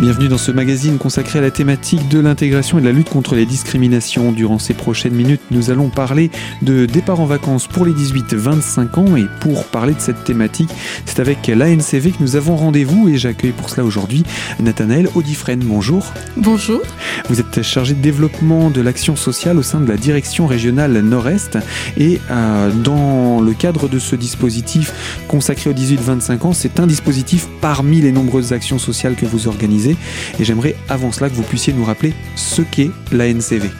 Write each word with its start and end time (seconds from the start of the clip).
Bienvenue 0.00 0.28
dans 0.28 0.38
ce 0.38 0.50
magazine 0.50 0.96
consacré 0.96 1.40
à 1.40 1.42
la 1.42 1.50
thématique 1.50 2.08
de 2.08 2.20
l'intégration 2.20 2.78
et 2.78 2.80
de 2.80 2.86
la 2.86 2.92
lutte 2.92 3.10
contre 3.10 3.34
les 3.34 3.44
discriminations. 3.44 4.32
Durant 4.32 4.58
ces 4.58 4.72
prochaines 4.72 5.12
minutes, 5.12 5.42
nous 5.50 5.70
allons 5.70 5.90
parler 5.90 6.30
de 6.62 6.86
départ 6.86 7.20
en 7.20 7.26
vacances 7.26 7.66
pour 7.66 7.84
les 7.84 7.92
18-25 7.92 8.98
ans 8.98 9.16
et 9.18 9.26
pour 9.40 9.66
parler 9.66 9.92
de 9.92 10.00
cette 10.00 10.24
thématique, 10.24 10.70
c'est 11.04 11.20
avec 11.20 11.46
l'ANCV 11.48 12.12
que 12.12 12.22
nous 12.22 12.34
avons 12.36 12.56
rendez-vous 12.56 13.10
et 13.10 13.18
j'accueille 13.18 13.52
pour 13.52 13.68
cela 13.68 13.84
aujourd'hui 13.84 14.24
Nathanaël 14.58 15.06
Audifren. 15.14 15.60
Bonjour. 15.62 16.06
Bonjour. 16.38 16.80
Vous 17.28 17.38
êtes 17.38 17.60
chargé 17.60 17.92
de 17.92 18.00
développement 18.00 18.70
de 18.70 18.80
l'action 18.80 19.16
sociale 19.16 19.58
au 19.58 19.62
sein 19.62 19.80
de 19.80 19.86
la 19.86 19.98
direction 19.98 20.46
régionale 20.46 20.92
Nord-Est 20.92 21.58
et 21.98 22.22
euh, 22.30 22.70
dans 22.72 23.42
le 23.42 23.52
cadre 23.52 23.86
de 23.86 23.98
ce 23.98 24.16
dispositif 24.16 25.22
consacré 25.28 25.68
aux 25.68 25.74
18-25 25.74 26.46
ans, 26.46 26.52
c'est 26.54 26.80
un 26.80 26.86
dispositif 26.86 27.48
parmi 27.60 28.00
les 28.00 28.12
nombreuses 28.12 28.54
actions 28.54 28.78
sociales 28.78 29.14
que 29.14 29.26
vous 29.26 29.46
organisez 29.46 29.89
et 30.38 30.44
j'aimerais 30.44 30.74
avant 30.88 31.12
cela 31.12 31.28
que 31.28 31.34
vous 31.34 31.42
puissiez 31.42 31.72
nous 31.72 31.84
rappeler 31.84 32.12
ce 32.36 32.62
qu'est 32.62 32.90
l'ANCV. 33.12 33.70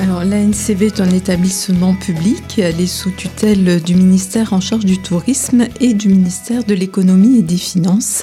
Alors 0.00 0.24
l'ANCV 0.24 0.86
est 0.86 1.00
un 1.00 1.10
établissement 1.10 1.92
public, 1.92 2.58
elle 2.58 2.80
est 2.80 2.86
sous 2.86 3.10
tutelle 3.10 3.82
du 3.82 3.96
ministère 3.96 4.52
en 4.52 4.60
charge 4.60 4.84
du 4.84 4.98
tourisme 4.98 5.66
et 5.80 5.92
du 5.92 6.08
ministère 6.08 6.62
de 6.62 6.72
l'économie 6.72 7.38
et 7.38 7.42
des 7.42 7.56
finances. 7.56 8.22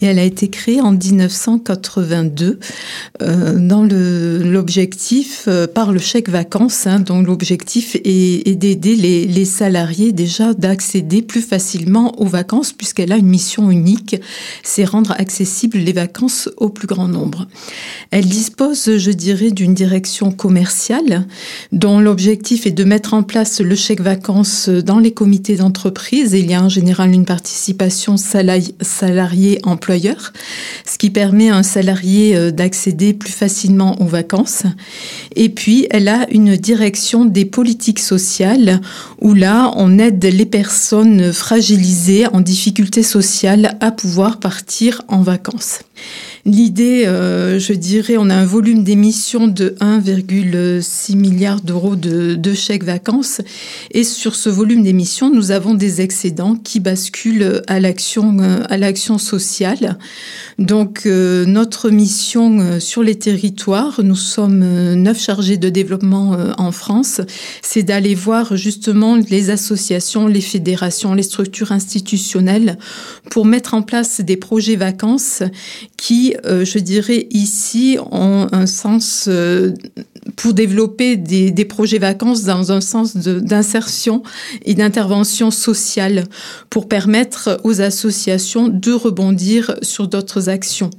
Et 0.00 0.06
elle 0.06 0.18
a 0.18 0.24
été 0.24 0.48
créée 0.48 0.80
en 0.80 0.92
1982 0.92 2.58
euh, 3.20 3.58
dans 3.58 3.84
l'objectif, 3.84 5.44
euh, 5.46 5.66
par 5.66 5.92
le 5.92 5.98
chèque 5.98 6.30
vacances, 6.30 6.86
hein, 6.86 7.00
dont 7.00 7.20
l'objectif 7.20 7.96
est, 8.02 8.54
d'aider 8.54 8.96
les, 8.96 9.26
les, 9.26 9.44
salariés 9.44 10.12
déjà 10.12 10.54
d'accéder 10.54 11.20
plus 11.20 11.42
facilement 11.42 12.18
aux 12.18 12.26
vacances 12.26 12.72
puisqu'elle 12.72 13.12
a 13.12 13.18
une 13.18 13.28
mission 13.28 13.70
unique, 13.70 14.16
c'est 14.62 14.86
rendre 14.86 15.12
accessibles 15.12 15.76
les 15.78 15.92
vacances 15.92 16.48
au 16.56 16.70
plus 16.70 16.86
grand 16.86 17.08
nombre. 17.08 17.46
Elle 18.14 18.24
dispose, 18.26 18.96
je 18.96 19.10
dirais, 19.10 19.50
d'une 19.50 19.74
direction 19.74 20.30
commerciale 20.30 21.26
dont 21.72 21.98
l'objectif 21.98 22.64
est 22.64 22.70
de 22.70 22.84
mettre 22.84 23.12
en 23.12 23.24
place 23.24 23.60
le 23.60 23.74
chèque 23.74 24.00
vacances 24.00 24.68
dans 24.68 25.00
les 25.00 25.12
comités 25.12 25.56
d'entreprise. 25.56 26.32
Il 26.32 26.48
y 26.48 26.54
a 26.54 26.62
en 26.62 26.68
général 26.68 27.12
une 27.12 27.24
participation 27.24 28.16
salarié-employeur, 28.16 30.32
ce 30.86 30.96
qui 30.96 31.10
permet 31.10 31.50
à 31.50 31.56
un 31.56 31.64
salarié 31.64 32.36
euh, 32.36 32.52
d'accéder 32.52 33.14
plus 33.14 33.32
facilement 33.32 34.00
aux 34.00 34.06
vacances. 34.06 34.62
Et 35.34 35.48
puis, 35.48 35.88
elle 35.90 36.06
a 36.06 36.30
une 36.30 36.56
direction 36.56 37.24
des 37.24 37.44
politiques 37.44 37.98
sociales 37.98 38.80
où 39.20 39.34
là, 39.34 39.72
on 39.74 39.98
aide 39.98 40.24
les 40.24 40.46
personnes 40.46 41.32
fragilisées 41.32 42.28
en 42.28 42.40
difficulté 42.40 43.02
sociale 43.02 43.76
à 43.80 43.90
pouvoir 43.90 44.38
partir 44.38 45.02
en 45.08 45.22
vacances. 45.22 45.80
L'idée, 46.46 47.06
euh, 47.06 47.58
je 47.58 47.72
dirais, 47.72 48.16
on 48.18 48.28
a 48.28 48.34
un 48.34 48.44
volume 48.44 48.84
d'émissions 48.84 49.48
de 49.48 49.76
1,6 49.80 51.16
milliard 51.16 51.62
d'euros 51.62 51.96
de, 51.96 52.52
chèques 52.52 52.84
vacances. 52.84 53.40
Et 53.92 54.04
sur 54.04 54.34
ce 54.34 54.50
volume 54.50 54.82
d'émissions, 54.82 55.32
nous 55.32 55.52
avons 55.52 55.72
des 55.72 56.02
excédents 56.02 56.54
qui 56.56 56.80
basculent 56.80 57.62
à 57.66 57.80
l'action, 57.80 58.36
euh, 58.40 59.18
sociale. 59.18 59.98
Donc, 60.58 61.02
euh, 61.06 61.46
notre 61.46 61.88
mission 61.88 62.78
sur 62.78 63.02
les 63.02 63.14
territoires, 63.14 64.00
nous 64.04 64.14
sommes 64.14 64.94
neuf 64.94 65.20
chargés 65.20 65.56
de 65.56 65.70
développement 65.70 66.36
en 66.58 66.72
France, 66.72 67.22
c'est 67.62 67.82
d'aller 67.82 68.14
voir 68.14 68.56
justement 68.56 69.16
les 69.16 69.48
associations, 69.48 70.26
les 70.26 70.42
fédérations, 70.42 71.14
les 71.14 71.22
structures 71.22 71.72
institutionnelles 71.72 72.78
pour 73.30 73.46
mettre 73.46 73.72
en 73.74 73.82
place 73.82 74.20
des 74.20 74.36
projets 74.36 74.76
vacances 74.76 75.42
qui 75.96 76.33
je 76.64 76.78
dirais, 76.78 77.26
ici 77.30 77.98
ont 78.10 78.48
un 78.52 78.66
sens 78.66 79.26
euh, 79.28 79.72
pour 80.36 80.54
développer 80.54 81.16
des, 81.16 81.50
des, 81.50 81.64
projets 81.64 81.98
vacances 81.98 82.44
dans 82.44 82.72
un 82.72 82.80
sens 82.80 83.16
d'insertion 83.16 84.22
et 84.64 84.74
d'intervention 84.74 85.50
sociale 85.50 86.24
pour 86.70 86.88
permettre 86.88 87.60
aux 87.64 87.80
associations 87.80 88.68
de 88.68 88.92
rebondir 88.92 89.74
sur 89.82 90.08
d'autres 90.08 90.48
actions. 90.48 90.90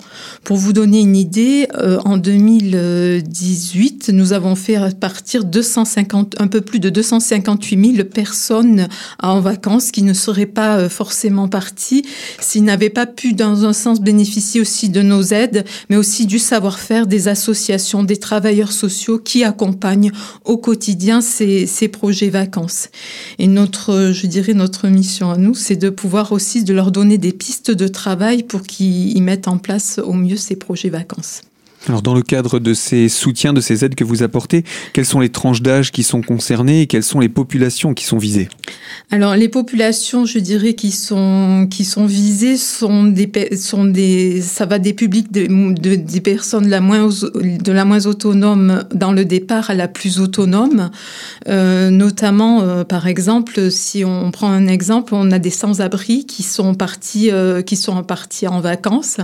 Pour 0.44 0.58
vous 0.58 0.74
donner 0.74 1.02
une 1.02 1.16
idée, 1.16 1.68
euh, 1.76 2.00
en 2.06 2.18
2018, 2.18 4.10
nous 4.14 4.34
avons 4.34 4.56
fait 4.56 4.78
partir 5.00 5.44
250, 5.44 6.36
un 6.40 6.48
peu 6.48 6.62
plus 6.62 6.80
de 6.80 6.90
258 6.90 7.96
000 7.96 8.08
personnes 8.08 8.88
en 9.22 9.40
vacances 9.40 9.92
qui 9.92 10.04
ne 10.04 10.14
seraient 10.14 10.46
pas 10.46 10.78
euh, 10.78 10.90
forcément 10.90 11.48
parties 11.48 12.06
s'ils 12.40 12.64
n'avaient 12.64 12.90
pas 12.90 13.06
pu, 13.06 13.34
dans 13.34 13.66
un 13.66 13.74
sens, 13.74 14.02
bénéficier 14.02 14.62
aussi 14.62 14.90
de 14.90 15.02
nos 15.02 15.22
aides, 15.22 15.66
mais 15.90 15.98
aussi 15.98 16.26
du 16.26 16.40
savoir-faire 16.40 17.08
des 17.08 17.28
associations, 17.28 18.04
des 18.04 18.18
travailleurs 18.18 18.72
sociaux 18.72 19.20
qui 19.26 19.44
accompagnent 19.44 20.12
au 20.46 20.58
quotidien 20.58 21.20
ces, 21.20 21.68
ces, 21.68 21.90
projets 21.90 22.30
vacances. 22.30 22.88
Et 23.40 23.48
notre, 23.48 24.12
je 24.14 24.28
dirais, 24.28 24.54
notre 24.54 24.88
mission 24.88 25.32
à 25.32 25.38
nous, 25.38 25.54
c'est 25.56 25.76
de 25.76 25.90
pouvoir 25.90 26.32
aussi 26.32 26.64
de 26.64 26.74
leur 26.74 26.92
donner 26.92 27.18
des 27.18 27.34
pistes 27.34 27.72
de 27.72 27.88
travail 27.90 28.44
pour 28.44 28.62
qu'ils 28.62 29.22
mettent 29.22 29.50
en 29.50 29.58
place 29.58 30.00
au 30.00 30.14
mieux 30.14 30.38
ces 30.38 30.56
projets 30.56 30.90
vacances. 30.90 31.42
Alors 31.88 32.02
dans 32.02 32.16
le 32.16 32.24
cadre 32.24 32.60
de 32.60 32.74
ces 32.74 33.10
soutiens, 33.10 33.54
de 33.54 33.62
ces 33.62 33.86
aides 33.86 33.96
que 33.96 34.04
vous 34.04 34.24
apportez, 34.24 34.64
quelles 34.94 35.06
sont 35.06 35.20
les 35.20 35.30
tranches 35.30 35.62
d'âge 35.62 35.92
qui 35.92 36.04
sont 36.04 36.22
concernées 36.22 36.82
et 36.82 36.88
quelles 36.88 37.04
sont 37.04 37.20
les 37.20 37.30
populations 37.30 37.94
qui 37.94 38.06
sont 38.06 38.18
visées? 38.18 38.50
Alors 39.12 39.36
les 39.36 39.50
populations, 39.50 40.26
je 40.26 40.40
dirais, 40.40 40.74
qui 40.74 40.92
sont 40.92 41.68
qui 41.70 41.86
sont 41.86 42.08
visées 42.08 42.58
sont 42.58 43.04
des 43.04 43.32
sont 43.56 43.86
des 43.86 44.42
ça 44.42 44.66
va 44.66 44.80
des 44.80 44.94
publics 44.94 45.32
de, 45.32 45.46
de 45.46 45.96
des 45.96 46.22
personnes 46.22 46.68
la 46.68 46.82
moins 46.82 47.08
de 47.08 47.72
la 47.72 47.86
moins 47.86 48.06
autonome 48.08 48.84
dans 48.94 49.14
le 49.14 49.24
départ 49.24 49.70
à 49.70 49.76
la 49.76 49.88
plus 49.88 50.20
autonome, 50.20 50.90
euh, 51.48 51.92
notamment 51.92 52.62
euh, 52.62 52.84
par 52.84 53.06
exemple 53.06 53.70
si 53.70 54.04
on 54.04 54.32
prend 54.32 54.50
un 54.50 54.68
exemple, 54.68 55.14
on 55.14 55.32
a 55.32 55.40
des 55.40 55.52
sans-abri 55.52 56.26
qui 56.26 56.42
sont 56.42 56.74
partis 56.74 57.30
euh, 57.32 57.62
qui 57.62 57.76
sont 57.76 58.02
partis 58.04 58.48
en 58.48 58.60
vacances. 58.60 59.18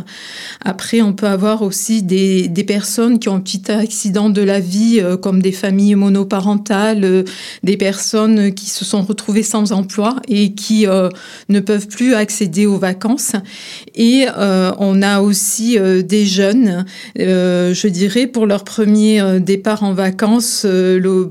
Après 0.63 1.01
on 1.01 1.13
peut 1.13 1.27
avoir 1.27 1.63
aussi 1.63 2.03
des 2.03 2.50
des 2.51 2.63
personnes 2.63 3.19
qui 3.19 3.29
ont 3.29 3.35
un 3.35 3.39
petit 3.39 3.71
accident 3.71 4.29
de 4.29 4.41
la 4.41 4.59
vie, 4.59 4.99
euh, 5.01 5.17
comme 5.17 5.41
des 5.41 5.51
familles 5.51 5.95
monoparentales, 5.95 7.03
euh, 7.03 7.23
des 7.63 7.77
personnes 7.77 8.53
qui 8.53 8.69
se 8.69 8.85
sont 8.85 9.01
retrouvées 9.01 9.43
sans 9.43 9.71
emploi 9.71 10.17
et 10.27 10.53
qui 10.53 10.87
euh, 10.87 11.09
ne 11.49 11.59
peuvent 11.59 11.87
plus 11.87 12.13
accéder 12.13 12.65
aux 12.65 12.77
vacances. 12.77 13.33
Et 13.95 14.25
on 14.37 15.01
a 15.01 15.21
aussi 15.21 15.77
des 15.79 16.25
jeunes, 16.25 16.85
je 17.15 17.87
dirais, 17.87 18.27
pour 18.27 18.45
leur 18.45 18.63
premier 18.63 19.39
départ 19.39 19.83
en 19.83 19.93
vacances, 19.93 20.65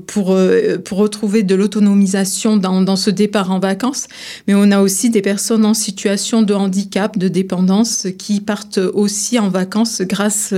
pour, 0.07 0.37
pour 0.85 0.97
retrouver 0.97 1.43
de 1.43 1.55
l'autonomisation 1.55 2.57
dans, 2.57 2.81
dans 2.81 2.95
ce 2.95 3.09
départ 3.09 3.51
en 3.51 3.59
vacances. 3.59 4.07
Mais 4.47 4.53
on 4.55 4.71
a 4.71 4.81
aussi 4.81 5.09
des 5.09 5.21
personnes 5.21 5.65
en 5.65 5.73
situation 5.73 6.41
de 6.41 6.53
handicap, 6.53 7.17
de 7.17 7.27
dépendance, 7.27 8.07
qui 8.17 8.41
partent 8.41 8.77
aussi 8.77 9.39
en 9.39 9.49
vacances 9.49 10.01
grâce, 10.01 10.53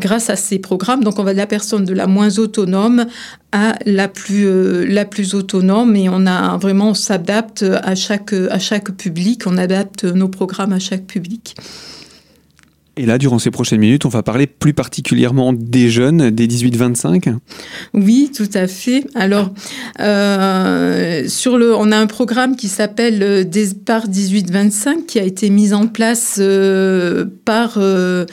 grâce 0.00 0.30
à 0.30 0.36
ces 0.36 0.58
programmes. 0.58 1.04
Donc 1.04 1.18
on 1.18 1.24
va 1.24 1.32
de 1.32 1.38
la 1.38 1.46
personne 1.46 1.84
de 1.84 1.94
la 1.94 2.06
moins 2.06 2.38
autonome 2.38 3.06
à 3.52 3.76
la 3.86 4.08
plus 4.08 4.46
euh, 4.46 4.84
la 4.88 5.04
plus 5.04 5.34
autonome 5.34 5.94
et 5.96 6.08
on 6.08 6.26
a 6.26 6.56
vraiment 6.56 6.90
on 6.90 6.94
s'adapte 6.94 7.64
à 7.82 7.94
chaque 7.94 8.32
à 8.32 8.58
chaque 8.58 8.90
public, 8.92 9.46
on 9.46 9.56
adapte 9.56 10.04
nos 10.04 10.28
programmes 10.28 10.72
à 10.72 10.78
chaque 10.78 11.06
public. 11.06 11.54
Et 13.00 13.06
là, 13.06 13.16
durant 13.16 13.38
ces 13.38 13.50
prochaines 13.50 13.80
minutes, 13.80 14.04
on 14.04 14.10
va 14.10 14.22
parler 14.22 14.46
plus 14.46 14.74
particulièrement 14.74 15.54
des 15.54 15.88
jeunes, 15.88 16.28
des 16.28 16.46
18-25. 16.46 17.34
Oui, 17.94 18.30
tout 18.36 18.50
à 18.52 18.66
fait. 18.66 19.06
Alors, 19.14 19.54
euh, 20.00 21.26
sur 21.26 21.56
le, 21.56 21.74
on 21.74 21.92
a 21.92 21.96
un 21.96 22.06
programme 22.06 22.56
qui 22.56 22.68
s'appelle 22.68 23.22
euh, 23.22 23.42
Départ 23.42 24.06
18-25 24.06 25.06
qui 25.06 25.18
a 25.18 25.22
été 25.22 25.48
mis 25.48 25.72
en 25.72 25.86
place 25.86 26.36
euh, 26.40 27.24
par 27.46 27.74
euh, 27.78 28.26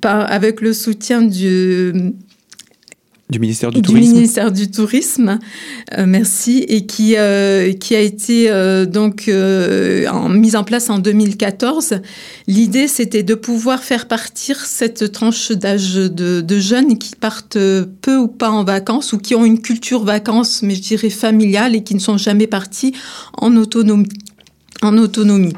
par, 0.00 0.30
avec 0.30 0.60
le 0.60 0.72
soutien 0.72 1.22
du 1.22 2.14
du 3.30 3.38
ministère 3.40 3.70
du, 3.70 3.82
Tourisme. 3.82 4.10
ministère 4.10 4.52
du 4.52 4.70
Tourisme, 4.70 5.38
euh, 5.98 6.06
merci, 6.06 6.64
et 6.66 6.86
qui 6.86 7.14
euh, 7.18 7.74
qui 7.74 7.94
a 7.94 8.00
été 8.00 8.50
euh, 8.50 8.86
donc 8.86 9.30
en, 9.30 10.28
mise 10.30 10.56
en 10.56 10.64
place 10.64 10.88
en 10.88 10.98
2014. 10.98 12.00
L'idée, 12.46 12.88
c'était 12.88 13.22
de 13.22 13.34
pouvoir 13.34 13.82
faire 13.82 14.08
partir 14.08 14.64
cette 14.64 15.12
tranche 15.12 15.52
d'âge 15.52 15.96
de, 15.96 16.40
de, 16.40 16.58
jeunes 16.58 16.96
qui 16.96 17.16
partent 17.16 17.58
peu 18.00 18.16
ou 18.16 18.28
pas 18.28 18.50
en 18.50 18.64
vacances 18.64 19.12
ou 19.12 19.18
qui 19.18 19.34
ont 19.34 19.44
une 19.44 19.60
culture 19.60 20.04
vacances, 20.04 20.62
mais 20.62 20.74
je 20.74 20.80
dirais 20.80 21.10
familiale 21.10 21.76
et 21.76 21.82
qui 21.82 21.94
ne 21.94 22.00
sont 22.00 22.16
jamais 22.16 22.46
partis 22.46 22.94
en 23.36 23.54
autonomie 23.56 24.08
en 24.82 24.96
autonomie. 24.96 25.54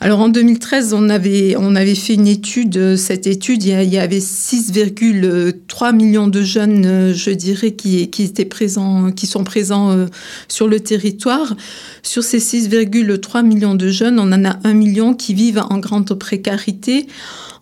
Alors 0.00 0.20
en 0.20 0.28
2013, 0.28 0.94
on 0.94 1.08
avait, 1.08 1.56
on 1.58 1.74
avait 1.76 1.94
fait 1.94 2.14
une 2.14 2.26
étude, 2.26 2.96
cette 2.96 3.26
étude, 3.26 3.62
il 3.64 3.84
y 3.84 3.98
avait 3.98 4.18
6,3 4.18 5.94
millions 5.94 6.28
de 6.28 6.42
jeunes, 6.42 6.86
euh, 6.86 7.14
je 7.14 7.30
dirais, 7.30 7.72
qui, 7.72 8.08
qui 8.08 8.22
étaient 8.24 8.44
présents, 8.44 9.10
qui 9.10 9.26
sont 9.26 9.44
présents 9.44 9.90
euh, 9.90 10.06
sur 10.48 10.68
le 10.68 10.80
territoire. 10.80 11.54
Sur 12.02 12.22
ces 12.22 12.38
6,3 12.38 13.44
millions 13.44 13.74
de 13.74 13.88
jeunes, 13.88 14.18
on 14.18 14.32
en 14.32 14.44
a 14.44 14.58
un 14.64 14.74
million 14.74 15.14
qui 15.14 15.34
vivent 15.34 15.62
en 15.68 15.78
grande 15.78 16.12
précarité 16.14 17.06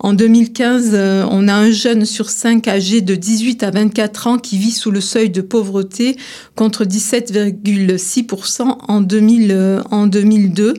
En 0.03 0.15
2015, 0.15 0.93
euh, 0.95 1.27
on 1.31 1.47
a 1.47 1.53
un 1.53 1.71
jeune 1.71 2.07
sur 2.07 2.31
cinq 2.31 2.69
âgé 2.69 3.03
de 3.03 3.15
18 3.15 3.63
à 3.63 3.71
24 3.71 4.27
ans 4.29 4.39
qui 4.39 4.57
vit 4.57 4.71
sous 4.71 4.91
le 4.91 5.03
seuil 5.03 5.29
de 5.29 5.43
pauvreté 5.43 6.17
contre 6.57 6.85
17,6% 6.85 8.79
en, 8.89 9.01
2000, 9.03 9.83
en 9.91 10.07
2002. 10.07 10.75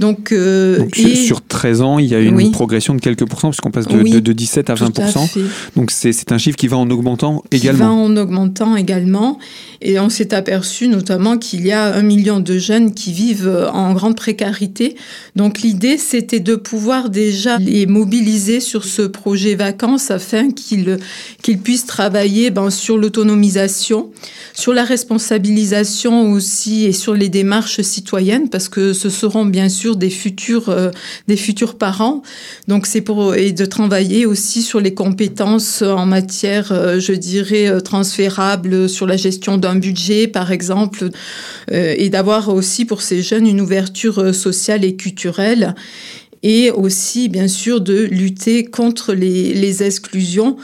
Donc, 0.00 0.32
euh, 0.32 0.86
sur 1.14 1.42
13 1.42 1.82
ans, 1.82 1.98
il 1.98 2.06
y 2.06 2.14
a 2.14 2.20
une 2.20 2.52
progression 2.52 2.94
de 2.94 3.00
quelques 3.00 3.28
pourcents, 3.28 3.50
puisqu'on 3.50 3.70
passe 3.70 3.86
de, 3.86 4.18
de, 4.18 4.32
17 4.32 4.70
à 4.70 4.74
20 4.74 4.98
Donc 5.76 5.90
c'est 5.90 6.32
un 6.32 6.38
chiffre 6.38 6.56
qui 6.56 6.68
va 6.68 6.78
en 6.78 6.90
augmentant 6.90 7.44
également. 7.52 7.78
Qui 7.78 7.84
va 7.84 7.92
en 7.92 8.16
augmentant 8.16 8.76
également. 8.76 9.38
Et 9.82 10.00
on 10.00 10.08
s'est 10.08 10.32
aperçu 10.32 10.88
notamment 10.88 11.36
qu'il 11.36 11.66
y 11.66 11.72
a 11.72 11.94
un 11.94 12.02
million 12.02 12.40
de 12.40 12.58
jeunes 12.58 12.94
qui 12.94 13.12
vivent 13.12 13.68
en 13.72 13.92
grande 13.92 14.16
précarité. 14.16 14.96
Donc 15.36 15.60
l'idée, 15.60 15.98
c'était 15.98 16.40
de 16.40 16.54
pouvoir 16.56 17.10
déjà 17.10 17.58
les 17.58 17.84
mobiliser 17.84 18.60
sur 18.60 18.84
ce 18.84 19.02
projet 19.02 19.54
vacances 19.54 20.10
afin 20.10 20.50
qu'ils 20.50 20.98
qu'ils 21.42 21.58
puissent 21.58 21.86
travailler 21.86 22.50
ben, 22.50 22.70
sur 22.70 22.96
l'autonomisation, 22.96 24.10
sur 24.54 24.72
la 24.72 24.84
responsabilisation 24.84 26.32
aussi 26.32 26.84
et 26.84 26.92
sur 26.92 27.14
les 27.14 27.28
démarches 27.28 27.82
citoyennes, 27.82 28.48
parce 28.48 28.68
que 28.68 28.92
ce 28.92 29.10
seront 29.10 29.44
bien 29.44 29.68
sûr 29.68 29.89
des 29.96 30.10
futurs, 30.10 30.68
euh, 30.68 30.90
des 31.28 31.36
futurs 31.36 31.76
parents. 31.76 32.22
Donc 32.68 32.86
c'est 32.86 33.00
pour 33.00 33.34
et 33.34 33.52
de 33.52 33.64
travailler 33.64 34.26
aussi 34.26 34.62
sur 34.62 34.80
les 34.80 34.94
compétences 34.94 35.82
en 35.82 36.06
matière, 36.06 36.72
euh, 36.72 37.00
je 37.00 37.12
dirais, 37.12 37.68
euh, 37.68 37.80
transférables 37.80 38.88
sur 38.88 39.06
la 39.06 39.16
gestion 39.16 39.58
d'un 39.58 39.76
budget, 39.76 40.26
par 40.26 40.52
exemple, 40.52 41.10
et 41.70 42.10
d'avoir 42.10 42.48
aussi 42.48 42.84
pour 42.84 43.02
ces 43.02 43.22
jeunes 43.22 43.46
une 43.46 43.60
ouverture 43.60 44.34
sociale 44.34 44.84
et 44.84 44.96
culturelle 44.96 45.74
et 46.42 46.70
aussi, 46.70 47.28
bien 47.28 47.48
sûr, 47.48 47.80
de 47.80 48.04
lutter 48.04 48.64
contre 48.64 49.12
les, 49.12 49.52
les 49.52 49.82
exclusions 49.82 50.56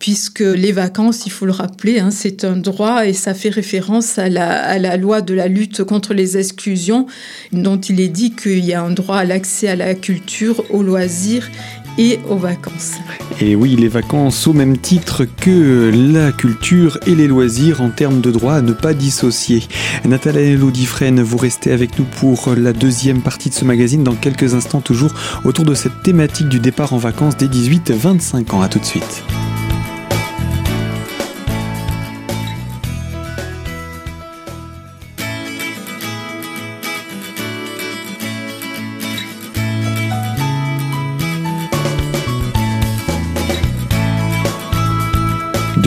puisque 0.00 0.40
les 0.40 0.72
vacances, 0.72 1.24
il 1.24 1.30
faut 1.30 1.46
le 1.46 1.52
rappeler, 1.52 1.98
hein, 1.98 2.10
c'est 2.10 2.44
un 2.44 2.56
droit 2.56 3.06
et 3.06 3.12
ça 3.12 3.32
fait 3.32 3.48
référence 3.48 4.18
à 4.18 4.28
la, 4.28 4.62
à 4.62 4.78
la, 4.78 4.96
loi 4.96 5.22
de 5.22 5.34
la 5.34 5.48
lutte 5.48 5.84
contre 5.84 6.14
les 6.14 6.36
exclusions, 6.36 7.06
dont 7.52 7.80
il 7.80 8.00
est 8.00 8.08
dit 8.08 8.32
qu'il 8.32 8.64
y 8.64 8.74
a 8.74 8.82
un 8.82 8.90
droit 8.90 9.18
à 9.18 9.24
l'accès 9.24 9.68
à 9.68 9.76
la 9.76 9.94
culture, 9.94 10.64
aux 10.70 10.82
loisirs 10.82 11.48
et 11.98 12.20
aux 12.28 12.36
vacances. 12.36 12.92
Et 13.40 13.54
oui, 13.56 13.76
les 13.76 13.88
vacances 13.88 14.46
au 14.46 14.52
même 14.52 14.78
titre 14.78 15.24
que 15.24 15.90
la 16.12 16.32
culture 16.32 16.98
et 17.06 17.14
les 17.14 17.26
loisirs 17.26 17.80
en 17.80 17.90
termes 17.90 18.20
de 18.20 18.30
droit 18.30 18.54
à 18.54 18.62
ne 18.62 18.72
pas 18.72 18.94
dissocier. 18.94 19.64
Nathalie 20.04 20.56
Laudifresne, 20.56 21.22
vous 21.22 21.38
restez 21.38 21.72
avec 21.72 21.98
nous 21.98 22.04
pour 22.04 22.54
la 22.56 22.72
deuxième 22.72 23.22
partie 23.22 23.50
de 23.50 23.54
ce 23.54 23.64
magazine 23.64 24.04
dans 24.04 24.14
quelques 24.14 24.54
instants 24.54 24.80
toujours 24.80 25.14
autour 25.44 25.64
de 25.64 25.74
cette 25.74 26.02
thématique 26.02 26.48
du 26.48 26.60
départ 26.60 26.92
en 26.92 26.98
vacances 26.98 27.36
des 27.36 27.48
18-25 27.48 28.52
ans. 28.52 28.62
A 28.62 28.68
tout 28.68 28.78
de 28.78 28.84
suite. 28.84 29.24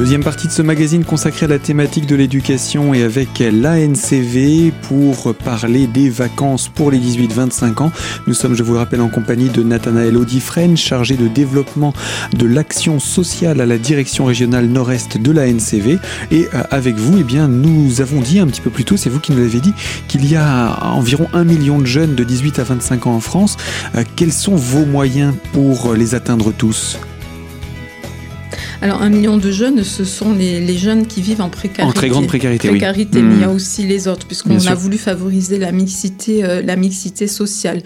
Deuxième 0.07 0.23
partie 0.23 0.47
de 0.47 0.53
ce 0.53 0.61
magazine 0.61 1.03
consacré 1.03 1.47
à 1.47 1.49
la 1.49 1.59
thématique 1.59 2.05
de 2.05 2.15
l'éducation 2.15 2.93
et 2.93 3.03
avec 3.03 3.39
l'ANCV 3.39 4.71
pour 4.83 5.35
parler 5.35 5.85
des 5.85 6.09
vacances 6.09 6.69
pour 6.69 6.91
les 6.91 6.97
18-25 6.97 7.83
ans. 7.83 7.91
Nous 8.25 8.33
sommes, 8.33 8.55
je 8.55 8.63
vous 8.63 8.71
le 8.71 8.79
rappelle, 8.79 9.01
en 9.01 9.09
compagnie 9.09 9.49
de 9.49 9.61
Nathanaël 9.63 10.15
Audifren, 10.15 10.77
chargé 10.77 11.17
de 11.17 11.27
développement 11.27 11.93
de 12.31 12.45
l'action 12.45 13.01
sociale 13.01 13.59
à 13.59 13.65
la 13.65 13.77
direction 13.77 14.23
régionale 14.23 14.67
nord-est 14.67 15.17
de 15.17 15.31
l'ANCV. 15.33 15.99
Et 16.31 16.47
euh, 16.53 16.63
avec 16.71 16.95
vous, 16.95 17.17
eh 17.19 17.23
bien, 17.23 17.49
nous 17.49 17.99
avons 17.99 18.21
dit 18.21 18.39
un 18.39 18.47
petit 18.47 18.61
peu 18.61 18.69
plus 18.69 18.85
tôt, 18.85 18.95
c'est 18.95 19.09
vous 19.09 19.19
qui 19.19 19.33
nous 19.33 19.39
l'avez 19.39 19.59
dit, 19.59 19.73
qu'il 20.07 20.25
y 20.25 20.37
a 20.37 20.85
environ 20.85 21.27
un 21.33 21.43
million 21.43 21.79
de 21.79 21.85
jeunes 21.85 22.15
de 22.15 22.23
18 22.23 22.59
à 22.59 22.63
25 22.63 23.07
ans 23.07 23.15
en 23.15 23.19
France. 23.19 23.57
Euh, 23.95 24.05
quels 24.15 24.31
sont 24.31 24.55
vos 24.55 24.85
moyens 24.85 25.33
pour 25.51 25.95
les 25.95 26.15
atteindre 26.15 26.53
tous? 26.53 26.97
Alors, 28.79 29.01
un 29.01 29.09
million 29.09 29.37
de 29.37 29.49
jeunes, 29.49 29.83
ce 29.83 30.05
sont 30.05 30.33
les, 30.33 30.77
jeunes 30.77 31.07
qui 31.07 31.21
vivent 31.21 31.41
en 31.41 31.49
précarité. 31.49 31.81
En 31.81 31.91
très 31.91 32.09
grande 32.09 32.27
précarité, 32.27 32.69
précarité 32.69 33.23
Mais 33.23 33.35
il 33.35 33.41
y 33.41 33.43
a 33.43 33.47
hmm. 33.47 33.55
aussi 33.55 33.87
les 33.87 34.07
autres, 34.07 34.27
puisqu'on 34.27 34.67
a 34.67 34.75
voulu 34.75 34.99
favoriser 34.99 35.57
la 35.57 35.71
mixité, 35.71 36.43
euh, 36.43 36.61
la 36.61 36.75
mixité 36.75 37.25
sociale. 37.25 37.81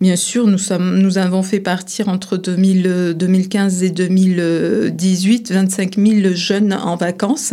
Bien 0.00 0.16
sûr, 0.16 0.46
nous, 0.46 0.56
sommes, 0.56 0.98
nous 0.98 1.18
avons 1.18 1.42
fait 1.42 1.60
partir 1.60 2.08
entre 2.08 2.38
2000, 2.38 3.14
2015 3.16 3.82
et 3.82 3.90
2018 3.90 5.52
25 5.52 5.96
000 5.98 6.34
jeunes 6.34 6.72
en 6.72 6.96
vacances. 6.96 7.52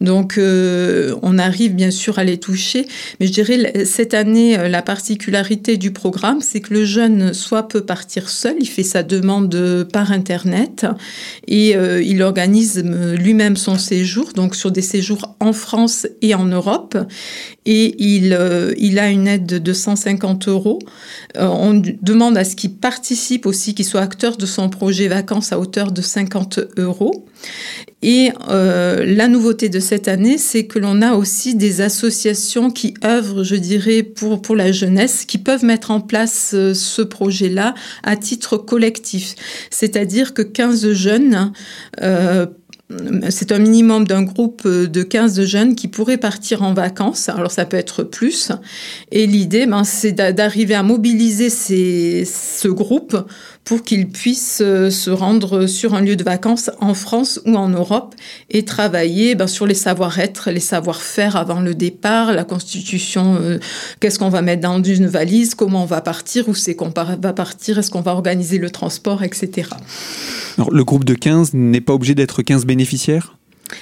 Donc, 0.00 0.38
euh, 0.38 1.14
on 1.20 1.38
arrive 1.38 1.74
bien 1.74 1.90
sûr 1.90 2.18
à 2.18 2.24
les 2.24 2.38
toucher. 2.38 2.86
Mais 3.20 3.26
je 3.26 3.32
dirais, 3.32 3.84
cette 3.84 4.14
année, 4.14 4.58
euh, 4.58 4.68
la 4.68 4.80
particularité 4.80 5.76
du 5.76 5.90
programme, 5.90 6.40
c'est 6.40 6.60
que 6.60 6.72
le 6.72 6.86
jeune 6.86 7.34
soit 7.34 7.68
peut 7.68 7.84
partir 7.84 8.30
seul, 8.30 8.54
il 8.60 8.66
fait 8.66 8.82
sa 8.82 9.02
demande 9.02 9.86
par 9.92 10.10
Internet 10.10 10.86
et 11.46 11.74
il 11.74 12.13
il 12.14 12.22
organise 12.22 12.82
lui-même 12.84 13.56
son 13.56 13.76
séjour, 13.76 14.32
donc 14.34 14.54
sur 14.54 14.70
des 14.70 14.82
séjours 14.82 15.34
en 15.40 15.52
France 15.52 16.06
et 16.22 16.34
en 16.34 16.44
Europe, 16.44 16.96
et 17.66 17.94
il, 17.98 18.34
euh, 18.34 18.74
il 18.76 18.98
a 18.98 19.08
une 19.08 19.26
aide 19.26 19.46
de 19.46 19.72
150 19.72 20.48
euros. 20.48 20.78
Euh, 21.36 21.46
on 21.46 21.80
demande 22.02 22.36
à 22.36 22.44
ce 22.44 22.56
qu'il 22.56 22.74
participe 22.74 23.46
aussi, 23.46 23.74
qu'il 23.74 23.86
soit 23.86 24.02
acteur 24.02 24.36
de 24.36 24.44
son 24.46 24.68
projet 24.68 25.08
vacances 25.08 25.52
à 25.52 25.58
hauteur 25.58 25.90
de 25.90 26.02
50 26.02 26.60
euros. 26.76 27.26
Et 28.02 28.32
euh, 28.50 29.04
la 29.06 29.28
nouveauté 29.28 29.70
de 29.70 29.80
cette 29.80 30.08
année, 30.08 30.36
c'est 30.36 30.66
que 30.66 30.78
l'on 30.78 31.00
a 31.00 31.14
aussi 31.14 31.54
des 31.54 31.80
associations 31.80 32.70
qui 32.70 32.92
œuvrent, 33.02 33.44
je 33.44 33.56
dirais, 33.56 34.02
pour, 34.02 34.42
pour 34.42 34.56
la 34.56 34.70
jeunesse, 34.70 35.24
qui 35.24 35.38
peuvent 35.38 35.64
mettre 35.64 35.90
en 35.90 36.00
place 36.00 36.50
ce 36.74 37.02
projet-là 37.02 37.74
à 38.02 38.16
titre 38.16 38.58
collectif. 38.58 39.34
C'est-à-dire 39.70 40.34
que 40.34 40.42
15 40.42 40.92
jeunes 40.92 41.52
c'est 43.30 43.52
un 43.52 43.58
minimum 43.58 44.06
d'un 44.06 44.22
groupe 44.22 44.66
de 44.66 45.02
15 45.02 45.44
jeunes 45.44 45.74
qui 45.74 45.88
pourraient 45.88 46.18
partir 46.18 46.62
en 46.62 46.74
vacances. 46.74 47.28
Alors 47.28 47.50
ça 47.50 47.64
peut 47.64 47.76
être 47.76 48.02
plus. 48.02 48.52
Et 49.10 49.26
l'idée, 49.26 49.66
ben, 49.66 49.84
c'est 49.84 50.12
d'arriver 50.12 50.74
à 50.74 50.82
mobiliser 50.82 51.50
ce 51.50 52.68
groupe 52.68 53.16
pour 53.64 53.82
qu'ils 53.82 54.08
puissent 54.08 54.62
euh, 54.62 54.90
se 54.90 55.10
rendre 55.10 55.66
sur 55.66 55.94
un 55.94 56.02
lieu 56.02 56.16
de 56.16 56.24
vacances 56.24 56.70
en 56.80 56.94
France 56.94 57.40
ou 57.46 57.56
en 57.56 57.68
Europe 57.68 58.14
et 58.50 58.64
travailler 58.64 59.34
ben, 59.34 59.46
sur 59.46 59.66
les 59.66 59.74
savoir-être, 59.74 60.50
les 60.50 60.60
savoir-faire 60.60 61.36
avant 61.36 61.60
le 61.60 61.74
départ, 61.74 62.32
la 62.32 62.44
constitution, 62.44 63.36
euh, 63.40 63.58
qu'est-ce 64.00 64.18
qu'on 64.18 64.28
va 64.28 64.42
mettre 64.42 64.62
dans 64.62 64.82
une 64.82 65.06
valise, 65.06 65.54
comment 65.54 65.82
on 65.82 65.86
va 65.86 66.00
partir, 66.00 66.48
où 66.48 66.54
c'est 66.54 66.74
qu'on 66.74 66.92
va 66.94 67.32
partir, 67.32 67.78
est-ce 67.78 67.90
qu'on 67.90 68.02
va 68.02 68.12
organiser 68.12 68.58
le 68.58 68.70
transport, 68.70 69.22
etc. 69.22 69.70
Alors, 70.58 70.70
le 70.70 70.84
groupe 70.84 71.04
de 71.04 71.14
15 71.14 71.54
n'est 71.54 71.80
pas 71.80 71.94
obligé 71.94 72.14
d'être 72.14 72.42
15 72.42 72.66
bénéficiaires? 72.66 73.36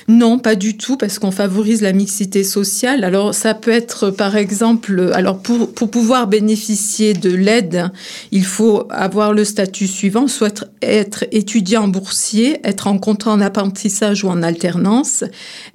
Non, 0.08 0.38
pas 0.38 0.54
du 0.54 0.76
tout, 0.76 0.96
parce 0.96 1.18
qu'on 1.18 1.30
favorise 1.30 1.82
la 1.82 1.92
mixité 1.92 2.44
sociale. 2.44 3.04
Alors, 3.04 3.34
ça 3.34 3.54
peut 3.54 3.70
être, 3.70 4.10
par 4.10 4.36
exemple, 4.36 5.10
alors 5.14 5.38
pour, 5.38 5.72
pour 5.72 5.90
pouvoir 5.90 6.26
bénéficier 6.26 7.14
de 7.14 7.30
l'aide, 7.30 7.90
il 8.30 8.44
faut 8.44 8.86
avoir 8.90 9.32
le 9.32 9.44
statut 9.44 9.86
suivant, 9.86 10.28
soit 10.28 10.64
être 10.82 11.24
étudiant 11.32 11.88
boursier, 11.88 12.60
être 12.64 12.86
en 12.86 12.98
contrat 12.98 13.32
en 13.32 13.40
apprentissage 13.40 14.24
ou 14.24 14.28
en 14.28 14.42
alternance, 14.42 15.24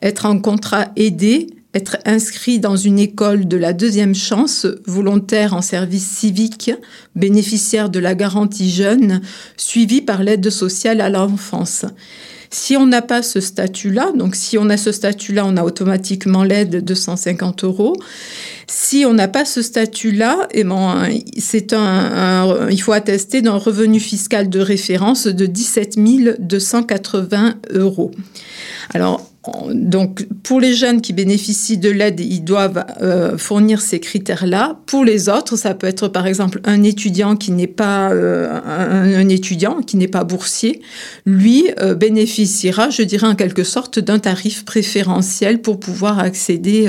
être 0.02 0.26
en 0.26 0.40
contrat 0.40 0.88
aidé, 0.96 1.48
être 1.74 1.98
inscrit 2.06 2.60
dans 2.60 2.76
une 2.76 2.98
école 2.98 3.48
de 3.48 3.58
la 3.58 3.74
deuxième 3.74 4.16
chance, 4.16 4.66
volontaire 4.86 5.54
en 5.54 5.62
service 5.62 6.08
civique, 6.08 6.72
bénéficiaire 7.16 7.90
de 7.90 8.00
la 8.00 8.16
garantie 8.16 8.72
jeune, 8.72 9.22
suivi 9.58 10.02
par 10.02 10.24
l'aide 10.24 10.50
sociale 10.50 11.02
à 11.02 11.10
l'enfance. 11.10 11.86
Si 12.50 12.78
on 12.78 12.86
n'a 12.86 13.02
pas 13.02 13.22
ce 13.22 13.40
statut-là, 13.40 14.12
donc 14.16 14.36
si 14.36 14.58
on 14.58 14.70
a 14.70 14.78
ce 14.78 14.92
statut-là, 14.92 15.46
on 15.46 15.58
a 15.58 15.64
automatiquement 15.64 16.44
l'aide 16.44 16.84
de 16.84 16.94
150 16.94 17.64
euros. 17.64 17.96
Si 18.68 19.06
on 19.06 19.14
n'a 19.14 19.28
pas 19.28 19.46
ce 19.46 19.62
statut-là, 19.62 20.48
eh 20.52 20.64
ben, 20.64 21.10
c'est 21.38 21.74
un, 21.74 22.70
il 22.70 22.82
faut 22.82 22.94
attester 22.94 23.42
d'un 23.42 23.58
revenu 23.58 24.00
fiscal 24.00 24.50
de 24.50 24.60
référence 24.60 25.28
de 25.28 25.46
17 25.46 25.98
280 26.40 27.56
euros. 27.72 28.12
Alors, 28.94 29.26
donc, 29.74 30.28
pour 30.44 30.60
les 30.60 30.74
jeunes 30.74 31.02
qui 31.02 31.14
bénéficient 31.14 31.78
de 31.78 31.90
l'aide, 31.90 32.20
ils 32.20 32.44
doivent 32.44 32.86
euh, 33.02 33.38
fournir 33.38 33.82
ces 33.82 34.00
critères-là. 34.00 34.80
Pour 34.86 35.06
les 35.06 35.30
autres, 35.30 35.56
ça 35.56 35.74
peut 35.74 35.88
être 35.88 36.08
par 36.08 36.28
exemple 36.28 36.60
un 36.64 36.84
étudiant 36.84 37.36
qui 37.36 37.52
n'est 37.52 37.68
pas 37.68 38.12
euh, 38.12 38.60
un, 38.66 39.30
étudiant, 39.30 39.82
qui 39.82 39.98
n'est 39.98 40.08
pas 40.08 40.24
boursier. 40.24 40.82
Lui 41.26 41.70
euh, 41.80 41.96
bénéficiera, 41.96 42.90
je 42.90 43.04
dirais 43.04 43.28
en 43.28 43.36
quelque 43.36 43.64
sorte, 43.64 44.00
d'un 44.00 44.20
tarif 44.20 44.66
préférentiel 44.66 45.62
pour 45.62 45.80
pouvoir 45.80 46.20
accéder 46.20 46.88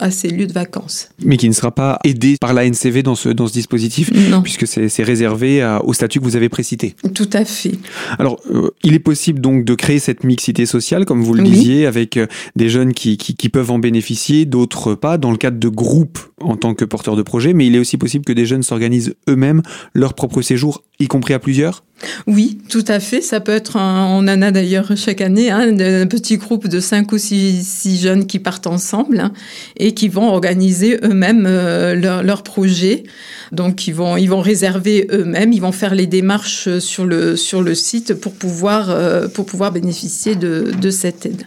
à 0.00 0.10
ces 0.10 0.28
lieux 0.28 0.46
de 0.46 0.52
vacances. 0.52 1.08
Mais 1.24 1.36
qui 1.36 1.48
ne 1.48 1.54
sera 1.54 1.70
pas 1.70 1.98
aidé 2.04 2.36
par 2.40 2.52
la 2.52 2.68
NCV 2.68 3.02
dans 3.02 3.14
ce, 3.14 3.28
dans 3.28 3.46
ce 3.46 3.52
dispositif, 3.52 4.10
non. 4.30 4.42
puisque 4.42 4.66
c'est 4.66 5.02
réservé 5.02 5.78
au 5.84 5.92
statut 5.92 6.20
que 6.20 6.24
vous 6.24 6.36
avez 6.36 6.48
précité. 6.48 6.94
Tout 7.14 7.30
à 7.32 7.44
fait. 7.44 7.72
Alors, 8.18 8.40
il 8.82 8.94
est 8.94 8.98
possible 8.98 9.40
donc 9.40 9.64
de 9.64 9.74
créer 9.74 9.98
cette 9.98 10.24
mixité 10.24 10.66
sociale, 10.66 11.04
comme 11.04 11.22
vous 11.22 11.34
le 11.34 11.42
disiez, 11.42 11.86
avec 11.86 11.97
euh, 12.16 12.26
des 12.56 12.68
jeunes 12.68 12.92
qui, 12.92 13.16
peuvent 13.48 13.70
en 13.70 13.78
bénéficier, 13.78 14.44
d'autres 14.44 14.94
pas, 14.94 15.18
dans 15.18 15.30
le 15.30 15.36
cadre 15.36 15.58
de 15.58 15.68
groupes 15.68 16.18
en 16.40 16.56
tant 16.56 16.74
que 16.74 16.84
porteurs 16.84 17.16
de 17.16 17.22
projet, 17.22 17.52
mais 17.52 17.66
il 17.66 17.74
est 17.74 17.78
aussi 17.78 17.96
possible 17.96 18.24
que 18.24 18.32
des 18.32 18.46
jeunes 18.46 18.62
s'organisent 18.62 19.14
eux-mêmes 19.28 19.62
leur 19.94 20.14
propre 20.14 20.42
séjour, 20.42 20.82
y 21.00 21.08
compris 21.08 21.34
à 21.34 21.38
plusieurs? 21.38 21.82
Oui, 22.26 22.58
tout 22.68 22.84
à 22.86 23.00
fait. 23.00 23.20
Ça 23.20 23.40
peut 23.40 23.52
être, 23.52 23.76
on 23.76 24.18
en 24.18 24.42
a 24.42 24.50
d'ailleurs 24.50 24.92
chaque 24.96 25.20
année, 25.20 25.50
hein, 25.50 25.60
un 25.60 26.06
petit 26.06 26.36
groupe 26.36 26.68
de 26.68 26.80
cinq 26.80 27.12
ou 27.12 27.18
six, 27.18 28.00
jeunes 28.00 28.26
qui 28.26 28.38
partent 28.38 28.66
ensemble 28.66 29.18
hein, 29.18 29.32
et 29.76 29.94
qui 29.94 30.08
vont 30.08 30.28
organiser 30.28 30.98
eux-mêmes 31.02 31.44
euh, 31.46 31.94
leur, 31.94 32.22
leur, 32.22 32.42
projet. 32.42 33.04
Donc, 33.50 33.88
ils 33.88 33.94
vont, 33.94 34.16
ils 34.16 34.28
vont 34.28 34.40
réserver 34.40 35.08
eux-mêmes, 35.10 35.52
ils 35.52 35.60
vont 35.60 35.72
faire 35.72 35.94
les 35.94 36.06
démarches 36.06 36.78
sur 36.78 37.04
le, 37.04 37.36
sur 37.36 37.62
le 37.62 37.74
site 37.74 38.14
pour 38.14 38.32
pouvoir, 38.32 38.90
euh, 38.90 39.26
pour 39.26 39.46
pouvoir 39.46 39.72
bénéficier 39.72 40.36
de, 40.36 40.70
de, 40.80 40.90
cette 40.90 41.26
aide. 41.26 41.46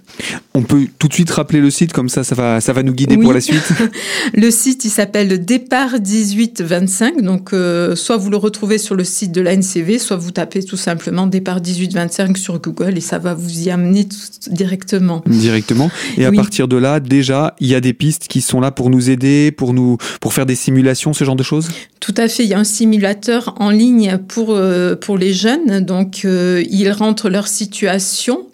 On 0.54 0.64
peut 0.64 0.88
tout 1.00 1.08
de 1.08 1.14
suite 1.14 1.32
rappeler 1.32 1.62
le 1.62 1.70
site, 1.70 1.94
comme 1.94 2.10
ça, 2.10 2.26
ça 2.26 2.36
va, 2.36 2.60
ça 2.60 2.74
va 2.74 2.84
nous 2.84 2.94
guider 2.94 3.18
pour 3.18 3.32
la 3.32 3.40
suite. 3.40 3.64
le 4.34 4.52
site, 4.52 4.84
il 4.84 4.90
s'appelle 4.90 5.46
Départ 5.46 5.94
1825. 5.94 7.22
Donc, 7.22 7.54
euh, 7.54 7.96
soit 7.96 8.18
vous 8.18 8.30
le 8.30 8.38
retrouvez 8.38 8.78
sur 8.78 8.96
le 8.96 9.06
site 9.06 9.32
de 9.32 9.40
l'ANCV, 9.40 9.98
soit 9.98 10.18
vous 10.18 10.32
tapez 10.32 10.64
tout 10.64 10.76
simplement 10.76 11.26
départ 11.28 11.62
1825 11.62 12.38
sur 12.38 12.60
Google 12.60 12.98
et 12.98 13.02
ça 13.02 13.18
va 13.18 13.34
vous 13.34 13.62
y 13.62 13.70
amener 13.70 14.08
directement. 14.50 15.24
Directement. 15.26 15.90
Et 16.18 16.26
à 16.26 16.32
partir 16.32 16.68
de 16.68 16.76
là, 16.76 17.00
déjà, 17.00 17.56
il 17.60 17.68
y 17.68 17.76
a 17.76 17.80
des 17.80 17.94
pistes 17.94 18.28
qui 18.28 18.42
sont 18.42 18.60
là 18.60 18.72
pour 18.72 18.90
nous 18.90 19.10
aider, 19.10 19.52
pour 19.52 19.74
nous, 19.74 19.98
pour 20.20 20.34
faire 20.34 20.46
des 20.46 20.56
simulations, 20.56 21.14
ce 21.14 21.24
genre 21.24 21.38
de 21.38 21.44
choses? 21.44 21.70
Tout 22.02 22.16
à 22.18 22.28
fait. 22.28 22.44
Il 22.44 22.50
y 22.50 22.54
a 22.54 22.60
un 22.60 22.66
simulateur 22.66 23.56
en 23.60 23.70
ligne 23.70 24.18
pour, 24.28 24.50
euh, 24.50 24.96
pour 24.96 25.18
les 25.18 25.34
jeunes. 25.34 25.80
Donc, 25.82 26.22
euh, 26.26 26.64
ils 26.70 26.90
rentrent 26.92 27.30
leur 27.30 27.48
situation. 27.48 28.48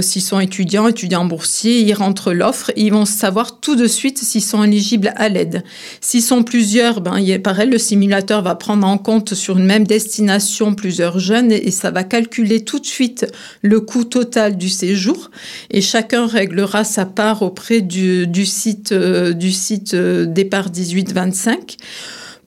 S'ils 0.00 0.22
sont 0.22 0.40
étudiants, 0.40 0.85
étudiants 0.88 1.24
boursiers, 1.24 1.80
ils 1.80 1.94
rentrent 1.94 2.32
l'offre. 2.32 2.70
Ils 2.76 2.92
vont 2.92 3.04
savoir 3.04 3.60
tout 3.60 3.76
de 3.76 3.86
suite 3.86 4.18
s'ils 4.18 4.42
sont 4.42 4.64
éligibles 4.64 5.12
à 5.16 5.28
l'aide. 5.28 5.62
S'ils 6.00 6.22
sont 6.22 6.42
plusieurs, 6.42 7.00
ben, 7.00 7.18
il 7.18 7.30
est 7.30 7.38
pareil, 7.38 7.68
le 7.68 7.78
simulateur 7.78 8.42
va 8.42 8.54
prendre 8.54 8.86
en 8.86 8.98
compte 8.98 9.34
sur 9.34 9.58
une 9.58 9.66
même 9.66 9.86
destination 9.86 10.74
plusieurs 10.74 11.18
jeunes 11.18 11.52
et 11.52 11.70
ça 11.70 11.90
va 11.90 12.04
calculer 12.04 12.64
tout 12.64 12.78
de 12.78 12.86
suite 12.86 13.26
le 13.62 13.80
coût 13.80 14.04
total 14.04 14.56
du 14.56 14.68
séjour 14.68 15.30
et 15.70 15.80
chacun 15.80 16.26
réglera 16.26 16.84
sa 16.84 17.06
part 17.06 17.42
auprès 17.42 17.80
du, 17.80 18.46
site, 18.46 18.92
euh, 18.92 19.32
du 19.32 19.52
site 19.52 19.94
euh, 19.94 20.26
départ 20.26 20.70
1825 20.70 21.76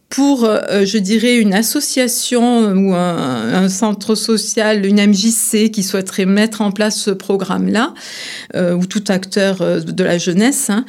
pour, 0.09 0.43
euh, 0.43 0.85
je 0.85 0.97
dirais, 0.97 1.37
une 1.37 1.53
association 1.53 2.71
ou 2.71 2.95
un, 2.95 3.69
centre 3.69 4.15
social, 4.15 4.85
une 4.85 4.99
MJC 4.99 5.69
qui 5.69 5.83
souhaiterait 5.83 6.25
mettre 6.25 6.61
en 6.61 6.71
place 6.71 6.97
ce 6.97 7.11
programme-là, 7.11 7.93
euh, 8.55 8.73
ou 8.73 8.85
tout 8.87 9.03
acteur 9.09 9.61
euh, 9.61 9.79
de 9.79 10.03
la 10.03 10.17
jeunesse, 10.17 10.71
hein, 10.71 10.85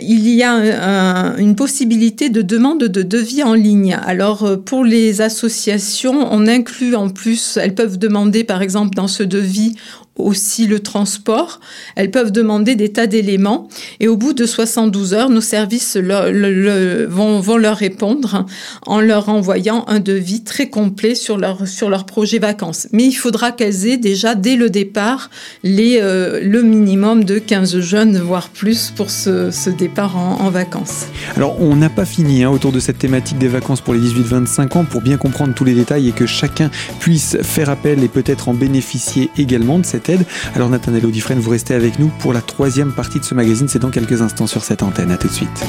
il 0.00 0.28
y 0.28 0.42
a 0.42 1.34
une 1.36 1.54
possibilité 1.54 2.30
de 2.30 2.40
demande 2.40 2.84
de 2.84 3.02
devis 3.02 3.42
en 3.42 3.54
ligne. 3.54 3.98
Alors, 4.06 4.58
pour 4.64 4.84
les 4.84 5.20
associations, 5.20 6.28
on 6.32 6.46
inclut 6.46 6.94
en 6.94 7.10
plus, 7.10 7.58
elles 7.58 7.74
peuvent 7.74 7.98
demander, 7.98 8.44
par 8.44 8.62
exemple, 8.62 8.94
dans 8.94 9.08
ce 9.08 9.22
devis, 9.22 9.74
aussi 10.16 10.66
le 10.66 10.80
transport. 10.80 11.60
Elles 11.96 12.10
peuvent 12.10 12.32
demander 12.32 12.74
des 12.74 12.92
tas 12.92 13.06
d'éléments 13.06 13.68
et 14.00 14.08
au 14.08 14.16
bout 14.16 14.32
de 14.32 14.46
72 14.46 15.14
heures, 15.14 15.30
nos 15.30 15.40
services 15.40 15.96
vont, 15.96 17.40
vont, 17.40 17.56
leur 17.56 17.76
répondre 17.76 18.46
en 18.86 19.00
leur 19.00 19.28
envoyant 19.28 19.84
un 19.88 20.00
devis 20.00 20.42
très 20.42 20.68
complet 20.68 21.14
sur 21.14 21.36
leur, 21.36 21.66
sur 21.66 21.90
leur 21.90 22.06
projet 22.06 22.38
vacances. 22.38 22.88
Mais 22.92 23.04
il 23.04 23.12
faudra 23.12 23.52
qu'elles 23.52 23.86
aient 23.86 23.96
déjà 23.96 24.34
dès 24.34 24.56
le 24.56 24.70
départ 24.70 25.30
les, 25.62 25.98
euh, 26.00 26.40
le 26.42 26.62
minimum 26.62 27.24
de 27.24 27.38
15 27.38 27.80
jeunes, 27.80 28.18
voire 28.18 28.48
plus, 28.48 28.92
pour 28.94 29.10
ce, 29.10 29.50
ce 29.50 29.70
départ 29.70 30.16
en, 30.16 30.50
vacances. 30.50 31.06
Alors, 31.36 31.60
on 31.60 31.76
n'a 31.76 31.88
pas 31.88 32.04
fini 32.04 32.42
hein, 32.42 32.50
autour 32.50 32.72
de 32.72 32.80
cette 32.80 32.98
thématique 32.98 33.38
des 33.38 33.46
vacances 33.46 33.80
pour 33.80 33.94
les 33.94 34.00
18-25 34.00 34.78
ans 34.78 34.84
pour 34.84 35.00
bien 35.00 35.16
comprendre 35.16 35.54
tous 35.54 35.64
les 35.64 35.74
détails 35.74 36.08
et 36.08 36.12
que 36.12 36.26
chacun 36.26 36.70
puisse 36.98 37.36
faire 37.42 37.70
appel 37.70 38.02
et 38.02 38.08
peut-être 38.08 38.48
en 38.48 38.54
bénéficier 38.54 39.30
également 39.38 39.78
de 39.78 39.86
cette 39.86 40.09
alors 40.54 40.68
Nathanaël 40.68 41.06
Audifresne, 41.06 41.38
vous 41.38 41.50
restez 41.50 41.74
avec 41.74 41.98
nous 41.98 42.08
pour 42.18 42.32
la 42.32 42.40
troisième 42.40 42.92
partie 42.92 43.20
de 43.20 43.24
ce 43.24 43.34
magazine. 43.34 43.68
C'est 43.68 43.78
dans 43.78 43.90
quelques 43.90 44.22
instants 44.22 44.46
sur 44.46 44.64
cette 44.64 44.82
antenne. 44.82 45.10
À 45.10 45.16
tout 45.16 45.28
de 45.28 45.32
suite. 45.32 45.64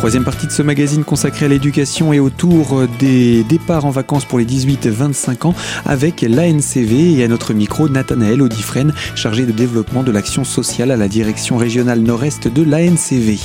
Troisième 0.00 0.24
partie 0.24 0.46
de 0.46 0.50
ce 0.50 0.62
magazine 0.62 1.04
consacré 1.04 1.44
à 1.44 1.48
l'éducation 1.48 2.14
et 2.14 2.20
autour 2.20 2.88
des 2.98 3.44
départs 3.44 3.84
en 3.84 3.90
vacances 3.90 4.24
pour 4.24 4.38
les 4.38 4.46
18-25 4.46 5.48
ans 5.48 5.54
avec 5.84 6.22
l'ANCV 6.22 7.18
et 7.18 7.24
à 7.24 7.28
notre 7.28 7.52
micro 7.52 7.86
Nathanaël 7.86 8.40
Audifresne, 8.40 8.94
chargé 9.14 9.44
de 9.44 9.52
développement 9.52 10.02
de 10.02 10.10
l'action 10.10 10.42
sociale 10.42 10.90
à 10.90 10.96
la 10.96 11.06
direction 11.06 11.58
régionale 11.58 12.00
nord-est 12.00 12.48
de 12.48 12.62
l'ANCV. 12.62 13.38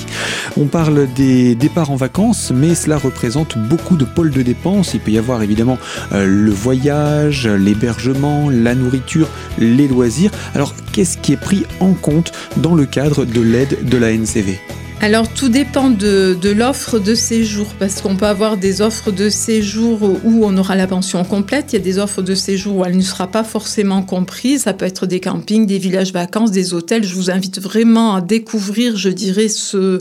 On 0.56 0.68
parle 0.68 1.10
des 1.14 1.56
départs 1.56 1.92
en 1.92 1.98
vacances, 1.98 2.54
mais 2.56 2.74
cela 2.74 2.98
représente 2.98 3.58
beaucoup 3.58 3.98
de 3.98 4.06
pôles 4.06 4.32
de 4.32 4.42
dépenses. 4.42 4.94
Il 4.94 5.02
peut 5.02 5.12
y 5.12 5.18
avoir 5.18 5.44
évidemment 5.44 5.78
euh, 6.14 6.26
le 6.26 6.52
voyage, 6.52 7.50
l'hébergement, 7.50 8.50
la 8.50 8.76
nourriture, 8.76 9.28
les 9.58 9.90
loisirs. 9.90 10.32
Alors 10.54 10.74
qu'est-ce 10.94 11.18
qui 11.18 11.34
est 11.34 11.38
pris 11.38 11.66
en 11.82 11.92
compte 11.92 12.32
dans 12.56 12.76
le 12.76 12.86
cadre 12.86 13.26
de 13.26 13.42
l'aide 13.42 13.90
de 13.90 13.98
l'ANCV 13.98 14.58
alors 15.02 15.32
tout 15.32 15.50
dépend 15.50 15.90
de, 15.90 16.38
l'offre 16.52 17.00
de 17.00 17.16
séjour, 17.16 17.68
parce 17.78 18.02
qu'on 18.02 18.16
peut 18.16 18.26
avoir 18.26 18.58
des 18.58 18.82
offres 18.82 19.12
de 19.12 19.30
séjour 19.30 20.02
où 20.02 20.46
on 20.46 20.58
aura 20.58 20.76
la 20.76 20.88
pension 20.88 21.24
complète, 21.24 21.74
il 21.74 21.76
y 21.76 21.80
a 21.80 21.84
des 21.84 22.00
offres 22.00 22.22
de 22.22 22.34
séjour 22.34 22.78
où 22.78 22.86
elle 22.86 22.98
ne 22.98 23.02
sera 23.02 23.28
pas 23.28 23.44
forcément 23.44 24.02
comprise, 24.02 24.64
ça 24.64 24.74
peut 24.74 24.86
être 24.86 25.06
des 25.06 25.20
campings, 25.20 25.68
des 25.68 25.78
villages 25.78 26.12
vacances, 26.12 26.52
des 26.52 26.74
hôtels. 26.74 27.04
Je 27.04 27.14
vous 27.14 27.30
invite 27.30 27.60
vraiment 27.60 28.16
à 28.16 28.22
découvrir, 28.22 28.96
je 28.98 29.10
dirais, 29.10 29.48
ce, 29.48 30.00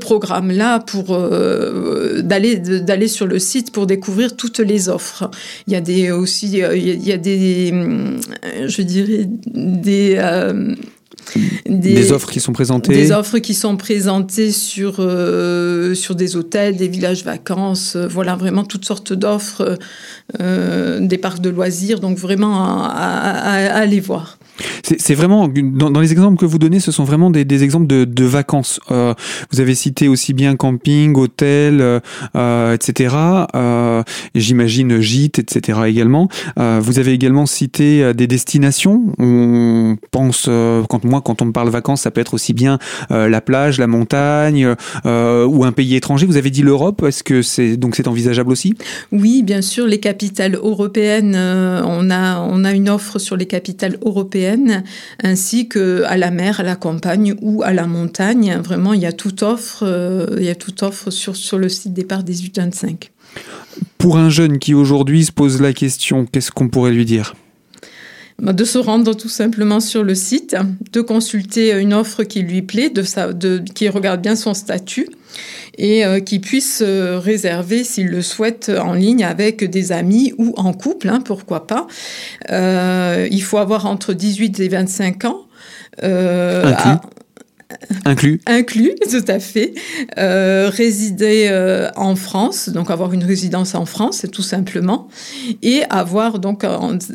programme-là 0.00 0.80
pour 0.80 1.14
euh, 1.14 2.22
d'aller 2.22 3.08
sur 3.08 3.26
le 3.26 3.38
site 3.38 3.72
pour 3.72 3.86
découvrir 3.86 4.36
toutes 4.36 4.60
les 4.60 4.88
offres. 4.88 5.30
Il 5.66 5.72
y 5.72 5.76
a 5.76 5.80
des 5.80 6.10
aussi 6.10 6.62
a 6.62 7.16
des 7.16 7.72
je 8.66 8.82
dirais 8.82 9.24
des 9.26 10.16
euh, 10.18 10.74
des, 11.66 12.12
offres 12.12 12.30
qui 12.30 12.40
sont 12.40 12.52
présentées 12.52 12.92
Des 12.92 13.12
offres 13.12 13.38
qui 13.38 13.54
sont 13.54 13.76
présentées 13.76 14.52
sur, 14.52 14.96
euh, 14.98 15.94
sur 15.94 16.14
des 16.14 16.36
hôtels, 16.36 16.76
des 16.76 16.88
villages 16.88 17.24
vacances, 17.24 17.96
euh, 17.96 18.06
voilà, 18.08 18.36
vraiment 18.36 18.64
toutes 18.64 18.84
sortes 18.84 19.12
d'offres, 19.12 19.78
euh, 20.40 21.00
des 21.00 21.18
parcs 21.18 21.40
de 21.40 21.50
loisirs, 21.50 22.00
donc 22.00 22.18
vraiment 22.18 22.84
à 22.84 23.50
aller 23.74 24.00
voir. 24.00 24.37
C'est 24.82 25.14
vraiment, 25.14 25.48
dans, 25.48 26.00
les 26.00 26.12
exemples 26.12 26.38
que 26.38 26.46
vous 26.46 26.58
donnez, 26.58 26.80
ce 26.80 26.92
sont 26.92 27.04
vraiment 27.04 27.30
des, 27.30 27.64
exemples 27.64 27.86
de, 27.86 28.24
vacances. 28.24 28.80
Euh, 28.90 29.14
vous 29.50 29.60
avez 29.60 29.74
cité 29.74 30.08
aussi 30.08 30.34
bien 30.34 30.56
camping, 30.56 31.16
hôtel, 31.16 31.80
euh, 31.80 32.00
euh, 32.36 32.74
etc. 32.74 33.14
J'imagine 34.34 35.00
gîte, 35.00 35.38
etc. 35.38 35.80
également. 35.86 36.28
vous 36.56 36.98
avez 36.98 37.12
également 37.12 37.46
cité 37.46 38.12
des 38.14 38.26
destinations. 38.26 39.12
On 39.18 39.96
pense, 40.10 40.48
quand 40.88 41.04
moi, 41.04 41.20
quand 41.20 41.42
on 41.42 41.46
me 41.46 41.52
parle 41.52 41.68
vacances, 41.68 42.02
ça 42.02 42.10
peut 42.10 42.20
être 42.20 42.34
aussi 42.34 42.52
bien 42.52 42.78
la 43.10 43.40
plage, 43.40 43.78
la 43.78 43.86
montagne 43.86 44.74
ou 45.04 45.64
un 45.64 45.72
pays 45.72 45.96
étranger. 45.96 46.26
Vous 46.26 46.36
avez 46.36 46.50
dit 46.50 46.62
l'Europe. 46.62 47.02
Est-ce 47.02 47.22
que 47.22 47.42
c'est 47.42 47.76
donc 47.76 47.96
c'est 47.96 48.08
envisageable 48.08 48.50
aussi? 48.50 48.74
Oui, 49.12 49.42
bien 49.42 49.62
sûr. 49.62 49.86
Les 49.86 50.00
capitales 50.00 50.54
européennes, 50.54 51.36
on 51.36 52.10
a 52.10 52.40
on 52.40 52.64
a 52.64 52.72
une 52.72 52.88
offre 52.88 53.18
sur 53.18 53.36
les 53.36 53.46
capitales 53.46 53.98
européennes 54.04 54.47
ainsi 55.22 55.68
que 55.68 56.02
à 56.04 56.16
la 56.16 56.30
mer, 56.30 56.60
à 56.60 56.62
la 56.62 56.76
campagne 56.76 57.34
ou 57.40 57.62
à 57.62 57.72
la 57.72 57.86
montagne. 57.86 58.58
Vraiment, 58.62 58.92
il 58.92 59.00
y 59.00 59.06
a 59.06 59.12
toute 59.12 59.42
offre, 59.42 59.82
euh, 59.82 60.26
il 60.38 60.44
y 60.44 60.50
a 60.50 60.54
toute 60.54 60.82
offre 60.82 61.10
sur, 61.10 61.36
sur 61.36 61.58
le 61.58 61.68
site 61.68 61.92
départ 61.92 62.24
1825. 62.24 63.10
Pour 63.98 64.16
un 64.16 64.30
jeune 64.30 64.58
qui 64.58 64.74
aujourd'hui 64.74 65.24
se 65.24 65.32
pose 65.32 65.60
la 65.60 65.72
question, 65.72 66.26
qu'est-ce 66.26 66.50
qu'on 66.50 66.68
pourrait 66.68 66.92
lui 66.92 67.04
dire? 67.04 67.34
Bah, 68.40 68.52
de 68.52 68.64
se 68.64 68.78
rendre 68.78 69.14
tout 69.14 69.28
simplement 69.28 69.80
sur 69.80 70.04
le 70.04 70.14
site, 70.14 70.56
de 70.92 71.00
consulter 71.00 71.72
une 71.78 71.92
offre 71.92 72.22
qui 72.22 72.42
lui 72.42 72.62
plaît, 72.62 72.90
de, 72.90 73.32
de 73.32 73.62
qui 73.74 73.88
regarde 73.88 74.22
bien 74.22 74.36
son 74.36 74.54
statut 74.54 75.08
et 75.76 76.04
euh, 76.04 76.20
qui 76.20 76.38
puisse 76.38 76.82
euh, 76.84 77.18
réserver, 77.18 77.84
s'il 77.84 78.08
le 78.08 78.22
souhaite, 78.22 78.70
en 78.70 78.92
ligne 78.92 79.24
avec 79.24 79.64
des 79.64 79.92
amis 79.92 80.32
ou 80.38 80.52
en 80.56 80.72
couple, 80.72 81.08
hein, 81.08 81.20
pourquoi 81.24 81.66
pas. 81.66 81.86
Euh, 82.50 83.28
il 83.30 83.42
faut 83.42 83.58
avoir 83.58 83.86
entre 83.86 84.12
18 84.12 84.60
et 84.60 84.68
25 84.68 85.24
ans. 85.24 85.42
Inclus. 88.04 88.40
Inclus, 88.46 88.94
tout 89.10 89.24
à 89.28 89.38
fait. 89.38 89.74
Euh, 90.18 90.70
résider 90.72 91.48
euh, 91.50 91.88
en 91.96 92.16
France, 92.16 92.68
donc 92.68 92.90
avoir 92.90 93.12
une 93.12 93.24
résidence 93.24 93.74
en 93.74 93.86
France, 93.86 94.26
tout 94.30 94.42
simplement, 94.42 95.08
et 95.62 95.82
avoir 95.88 96.38
donc 96.38 96.64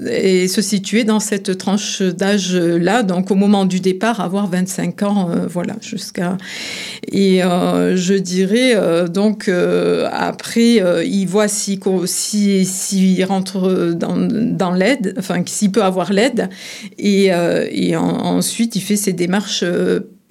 et 0.09 0.47
se 0.47 0.61
situer 0.61 1.03
dans 1.03 1.19
cette 1.19 1.57
tranche 1.57 2.01
d'âge 2.01 2.55
là, 2.55 3.03
donc 3.03 3.31
au 3.31 3.35
moment 3.35 3.65
du 3.65 3.79
départ, 3.79 4.19
avoir 4.19 4.47
25 4.47 5.03
ans, 5.03 5.29
euh, 5.29 5.47
voilà, 5.47 5.75
jusqu'à. 5.81 6.37
Et 7.11 7.41
je 7.41 8.13
dirais 8.13 8.75
donc 9.09 9.49
après, 10.11 10.81
il 11.05 11.25
voit 11.25 11.47
si 11.47 11.79
s'il 12.05 12.65
si, 12.65 13.23
rentre 13.23 13.93
dans, 13.93 14.73
l'aide, 14.73 15.15
enfin 15.17 15.43
s'il 15.45 15.71
peut 15.71 15.83
avoir 15.83 16.11
l'aide, 16.11 16.49
et 16.97 17.31
ensuite 17.95 18.75
il 18.75 18.81
fait 18.81 18.95
ses 18.95 19.13
démarches 19.13 19.63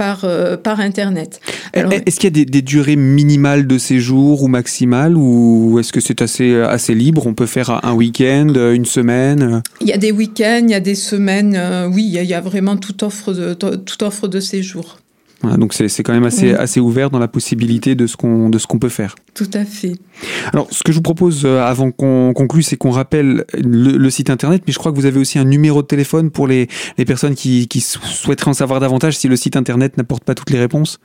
par, 0.02 0.24
euh, 0.24 0.56
par 0.56 0.80
Internet. 0.80 1.40
Est-ce 1.74 2.18
qu'il 2.18 2.36
y 2.36 2.40
a 2.40 2.44
des, 2.44 2.62
durées 2.62 2.96
minimales 2.96 3.68
de 3.68 3.78
séjour 3.78 4.42
ou 4.42 4.48
maximales 4.48 5.16
ou 5.16 5.78
est-ce 5.78 5.92
que 5.92 6.00
c'est 6.00 6.22
assez, 6.22 6.56
assez 6.56 6.92
libre? 6.92 7.24
On 7.28 7.34
peut 7.34 7.46
faire 7.46 7.84
un 7.84 7.92
week-end, 7.92 8.52
une 8.74 8.84
semaine? 8.84 9.62
Il 9.80 9.86
y 9.86 9.92
a 9.92 9.98
des 9.98 10.10
week-ends, 10.10 10.62
il 10.64 10.70
y 10.70 10.74
a 10.74 10.80
des 10.80 10.96
semaines. 10.96 11.54
Euh, 11.56 11.86
oui, 11.86 12.02
il 12.12 12.24
y, 12.24 12.34
a, 12.34 12.40
vraiment 12.40 12.76
toute 12.76 13.04
offre 13.04 13.32
de, 13.32 13.54
toute 13.54 14.02
offre 14.02 14.26
de 14.26 14.40
séjour 14.40 14.98
donc 15.58 15.74
c'est 15.74 16.02
quand 16.02 16.12
même 16.12 16.24
assez, 16.24 16.54
assez 16.54 16.80
ouvert 16.80 17.10
dans 17.10 17.18
la 17.18 17.28
possibilité 17.28 17.94
de 17.94 18.06
ce 18.06 18.16
qu'on 18.16 18.50
qu'on 18.68 18.78
peut 18.78 18.88
faire. 18.88 19.14
Tout 19.34 19.50
à 19.54 19.64
fait. 19.64 19.94
Alors 20.52 20.68
ce 20.70 20.82
que 20.82 20.92
je 20.92 20.98
vous 20.98 21.02
propose 21.02 21.44
euh, 21.44 21.60
avant 21.60 21.90
qu'on 21.90 22.32
conclue, 22.34 22.62
c'est 22.62 22.76
qu'on 22.76 22.90
rappelle 22.90 23.44
le, 23.54 24.10
site 24.10 24.30
internet, 24.30 24.62
mais 24.66 24.72
je 24.72 24.78
crois 24.78 24.92
que 24.92 24.96
vous 24.96 25.06
avez 25.06 25.18
aussi 25.18 25.38
un 25.38 25.44
numéro 25.44 25.82
de 25.82 25.86
téléphone 25.86 26.30
pour 26.30 26.46
les, 26.46 26.68
les 26.98 27.04
personnes 27.04 27.34
qui, 27.34 27.66
qui, 27.66 27.80
souhaiteraient 27.80 28.50
en 28.50 28.54
savoir 28.54 28.80
davantage 28.80 29.16
si 29.16 29.28
le 29.28 29.36
site 29.36 29.56
internet 29.56 29.96
n'apporte 29.96 30.24
pas 30.24 30.34
toutes 30.34 30.50
les 30.50 30.58
réponses. 30.58 31.00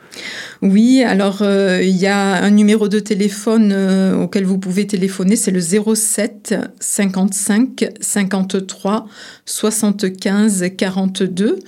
Oui, 0.62 1.04
alors 1.04 1.42
euh, 1.42 1.82
il 1.82 1.96
y 1.96 2.08
a 2.08 2.44
un 2.44 2.52
numéro 2.52 2.88
de 2.88 3.00
téléphone 3.00 3.72
euh, 3.74 4.24
auquel 4.24 4.44
vous 4.44 4.58
pouvez 4.58 4.86
téléphoner, 4.88 5.36
c'est 5.36 5.52
le 5.52 5.62
07 5.62 6.56
55 6.80 7.86
53 8.02 9.08
75 9.46 10.66
42. 10.78 11.60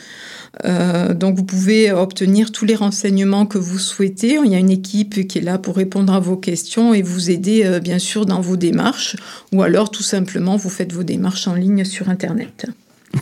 Euh, 0.65 1.13
donc 1.13 1.37
vous 1.37 1.43
pouvez 1.43 1.91
obtenir 1.91 2.51
tous 2.59 2.65
les 2.65 2.75
renseignements 2.75 3.45
que 3.45 3.57
vous 3.57 3.79
souhaitez. 3.79 4.37
Il 4.43 4.51
y 4.51 4.55
a 4.55 4.59
une 4.59 4.69
équipe 4.69 5.25
qui 5.29 5.37
est 5.37 5.41
là 5.41 5.57
pour 5.57 5.77
répondre 5.77 6.13
à 6.13 6.19
vos 6.19 6.35
questions 6.35 6.93
et 6.93 7.01
vous 7.01 7.31
aider 7.31 7.63
euh, 7.63 7.79
bien 7.79 7.99
sûr 7.99 8.25
dans 8.25 8.41
vos 8.41 8.57
démarches 8.57 9.15
ou 9.53 9.63
alors 9.63 9.91
tout 9.91 10.03
simplement 10.03 10.57
vous 10.57 10.69
faites 10.69 10.91
vos 10.91 11.03
démarches 11.03 11.47
en 11.47 11.53
ligne 11.53 11.85
sur 11.85 12.09
Internet. 12.09 12.65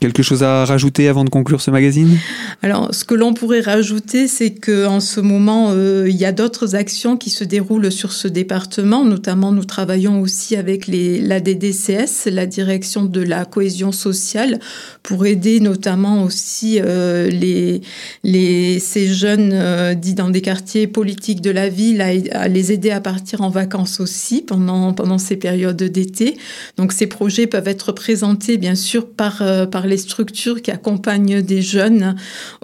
Quelque 0.01 0.21
chose 0.21 0.43
à 0.43 0.65
rajouter 0.65 1.07
avant 1.07 1.23
de 1.23 1.29
conclure 1.29 1.61
ce 1.61 1.71
magazine? 1.71 2.17
Alors, 2.61 2.93
ce 2.93 3.05
que 3.05 3.15
l'on 3.15 3.33
pourrait 3.33 3.61
rajouter, 3.61 4.27
c'est 4.27 4.51
que 4.51 4.85
en 4.85 4.99
ce 4.99 5.21
moment, 5.21 5.69
euh, 5.71 6.07
il 6.09 6.15
y 6.17 6.25
a 6.25 6.33
d'autres 6.33 6.75
actions 6.75 7.15
qui 7.15 7.29
se 7.29 7.45
déroulent 7.45 7.89
sur 7.89 8.11
ce 8.11 8.27
département. 8.27 9.05
Notamment, 9.05 9.53
nous 9.53 9.63
travaillons 9.63 10.19
aussi 10.19 10.57
avec 10.57 10.87
les, 10.87 11.21
la 11.21 11.39
DDCS, 11.39 12.29
la 12.29 12.45
Direction 12.45 13.05
de 13.05 13.21
la 13.21 13.45
cohésion 13.45 13.93
sociale, 13.93 14.59
pour 15.03 15.25
aider 15.25 15.61
notamment 15.61 16.23
aussi 16.23 16.81
euh, 16.83 17.29
les, 17.29 17.79
les, 18.25 18.79
ces 18.79 19.07
jeunes 19.07 19.51
euh, 19.53 19.93
dits 19.93 20.15
dans 20.15 20.29
des 20.29 20.41
quartiers 20.41 20.87
politiques 20.87 21.39
de 21.39 21.51
la 21.51 21.69
ville 21.69 22.01
à, 22.01 22.47
les 22.49 22.73
aider 22.73 22.91
à 22.91 22.99
partir 22.99 23.39
en 23.39 23.49
vacances 23.49 24.01
aussi 24.01 24.41
pendant, 24.41 24.91
pendant 24.91 25.17
ces 25.17 25.37
périodes 25.37 25.81
d'été. 25.81 26.37
Donc, 26.75 26.91
ces 26.91 27.07
projets 27.07 27.47
peuvent 27.47 27.69
être 27.69 27.93
présentés, 27.93 28.57
bien 28.57 28.75
sûr, 28.75 29.07
par 29.07 29.41
par 29.77 29.85
les 29.85 29.97
structures 29.97 30.63
qui 30.63 30.71
accompagnent 30.71 31.43
des 31.43 31.61
jeunes 31.61 32.15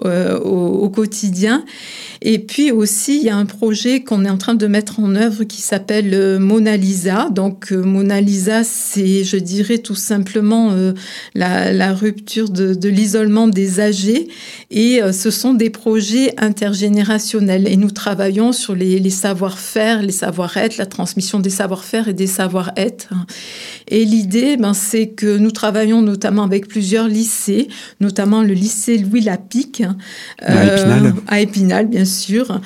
euh, 0.04 0.36
au, 0.40 0.88
quotidien. 0.88 1.64
Et 2.22 2.40
puis 2.40 2.72
aussi, 2.72 3.18
il 3.18 3.22
y 3.22 3.28
a 3.28 3.36
un 3.36 3.46
projet 3.46 4.02
qu'on 4.02 4.24
est 4.24 4.30
en 4.30 4.36
train 4.36 4.56
de 4.56 4.66
mettre 4.66 4.98
en 4.98 5.14
œuvre 5.14 5.44
qui 5.44 5.60
s'appelle 5.62 6.12
euh, 6.12 6.40
Mona 6.40 6.76
Lisa. 6.76 7.28
Donc 7.30 7.70
euh, 7.70 7.84
Mona 7.84 8.20
Lisa, 8.20 8.64
c'est, 8.64 9.22
je 9.22 9.36
dirais 9.36 9.78
tout 9.78 9.94
simplement 9.94 10.74
la, 11.36 11.92
rupture 11.92 12.48
de, 12.50 12.88
l'isolement 12.88 13.46
des 13.46 13.78
âgés. 13.78 14.26
Et 14.72 15.00
ce 15.12 15.30
sont 15.30 15.54
des 15.54 15.70
projets 15.70 16.34
intergénérationnels. 16.36 17.68
Et 17.68 17.76
nous 17.76 17.92
travaillons 17.92 18.50
sur 18.50 18.74
les, 18.74 19.10
savoir-faire, 19.10 20.02
les 20.02 20.10
savoir-être, 20.10 20.78
la 20.78 20.86
transmission 20.86 21.38
des 21.38 21.50
savoir-faire 21.50 22.08
et 22.08 22.12
des 22.12 22.26
savoir-être. 22.26 23.14
Et 23.86 24.04
l'idée, 24.04 24.56
ben, 24.56 24.74
c'est 24.74 25.10
que 25.10 25.38
nous 25.38 25.52
travaillons 25.52 26.02
notamment 26.02 26.42
avec 26.42 26.68
plusieurs 26.68 27.03
lycées, 27.06 27.68
notamment 28.00 28.42
le 28.42 28.54
lycée 28.54 28.98
Louis 28.98 29.20
Lapic, 29.20 29.82
euh, 30.48 31.12
à 31.28 31.40
Épinal, 31.40 31.86
bien 31.86 32.04
sûr, 32.04 32.60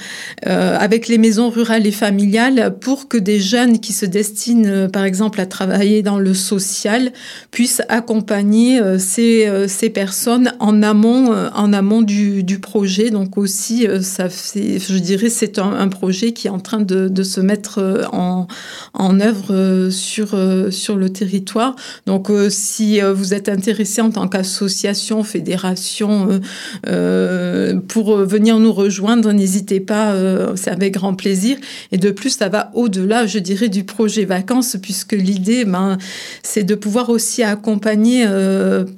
euh, 0.46 0.76
avec 0.78 1.08
les 1.08 1.18
maisons 1.18 1.50
rurales 1.50 1.86
et 1.86 1.92
familiales, 1.92 2.76
pour 2.80 3.08
que 3.08 3.16
des 3.16 3.40
jeunes 3.40 3.80
qui 3.80 3.92
se 3.92 4.06
destinent, 4.06 4.68
euh, 4.68 4.88
par 4.88 5.04
exemple, 5.04 5.40
à 5.40 5.46
travailler 5.46 6.02
dans 6.02 6.18
le 6.18 6.34
social, 6.34 7.12
puissent 7.50 7.82
accompagner 7.88 8.80
ces, 8.98 9.48
ces 9.68 9.90
personnes 9.90 10.52
en 10.60 10.82
amont, 10.82 11.34
en 11.54 11.72
amont 11.72 12.02
du, 12.02 12.42
du 12.42 12.58
projet. 12.58 13.10
Donc 13.10 13.38
aussi, 13.38 13.86
ça 14.02 14.28
fait, 14.28 14.78
je 14.78 14.98
dirais, 14.98 15.30
c'est 15.30 15.58
un, 15.58 15.88
projet 15.88 16.32
qui 16.32 16.48
est 16.48 16.50
en 16.50 16.60
train 16.60 16.80
de, 16.80 17.08
de 17.08 17.22
se 17.22 17.40
mettre 17.40 18.08
en, 18.12 18.46
en 18.94 19.20
œuvre 19.20 19.88
sur, 19.90 20.36
sur 20.70 20.96
le 20.96 21.10
territoire. 21.10 21.76
Donc, 22.06 22.30
si 22.50 23.00
vous 23.00 23.34
êtes 23.34 23.48
intéressé 23.48 24.00
en 24.00 24.10
tant 24.10 24.27
qu'association, 24.28 25.22
fédération, 25.24 26.30
euh, 26.30 26.38
euh, 26.86 27.80
pour 27.88 28.16
venir 28.18 28.58
nous 28.58 28.72
rejoindre, 28.72 29.32
n'hésitez 29.32 29.80
pas, 29.80 30.12
euh, 30.12 30.54
c'est 30.56 30.70
avec 30.70 30.94
grand 30.94 31.14
plaisir. 31.14 31.56
Et 31.92 31.98
de 31.98 32.10
plus, 32.10 32.30
ça 32.30 32.48
va 32.48 32.70
au-delà, 32.74 33.26
je 33.26 33.38
dirais, 33.38 33.68
du 33.68 33.84
projet 33.84 34.24
vacances, 34.24 34.76
puisque 34.80 35.12
l'idée, 35.12 35.64
ben, 35.64 35.98
c'est 36.42 36.64
de 36.64 36.74
pouvoir 36.74 37.10
aussi 37.10 37.42
accompagner, 37.42 38.26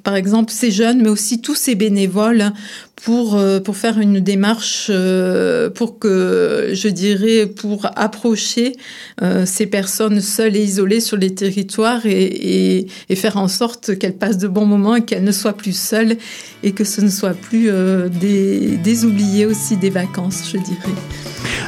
par 0.03 0.15
exemple, 0.15 0.51
ces 0.51 0.71
jeunes, 0.71 1.01
mais 1.01 1.09
aussi 1.09 1.41
tous 1.41 1.55
ces 1.55 1.75
bénévoles 1.75 2.51
pour, 3.03 3.35
euh, 3.35 3.59
pour 3.59 3.77
faire 3.77 3.99
une 3.99 4.19
démarche, 4.19 4.87
euh, 4.89 5.69
pour 5.69 5.97
que, 5.97 6.69
je 6.73 6.87
dirais, 6.87 7.47
pour 7.47 7.87
approcher 7.95 8.75
euh, 9.21 9.45
ces 9.45 9.65
personnes 9.65 10.21
seules 10.21 10.55
et 10.55 10.63
isolées 10.63 11.01
sur 11.01 11.17
les 11.17 11.33
territoires 11.33 12.05
et, 12.05 12.87
et, 13.09 13.15
faire 13.15 13.37
en 13.37 13.47
sorte 13.47 13.97
qu'elles 13.97 14.17
passent 14.17 14.37
de 14.37 14.47
bons 14.47 14.65
moments 14.65 14.95
et 14.95 15.03
qu'elles 15.03 15.23
ne 15.23 15.31
soient 15.31 15.53
plus 15.53 15.75
seules 15.75 16.17
et 16.63 16.71
que 16.71 16.83
ce 16.83 17.01
ne 17.01 17.09
soit 17.09 17.33
plus 17.33 17.69
des, 18.19 18.77
des 18.77 19.05
oubliés 19.05 19.45
aussi 19.45 19.77
des 19.77 19.91
vacances, 19.91 20.43
je 20.51 20.57
dirais. 20.57 20.95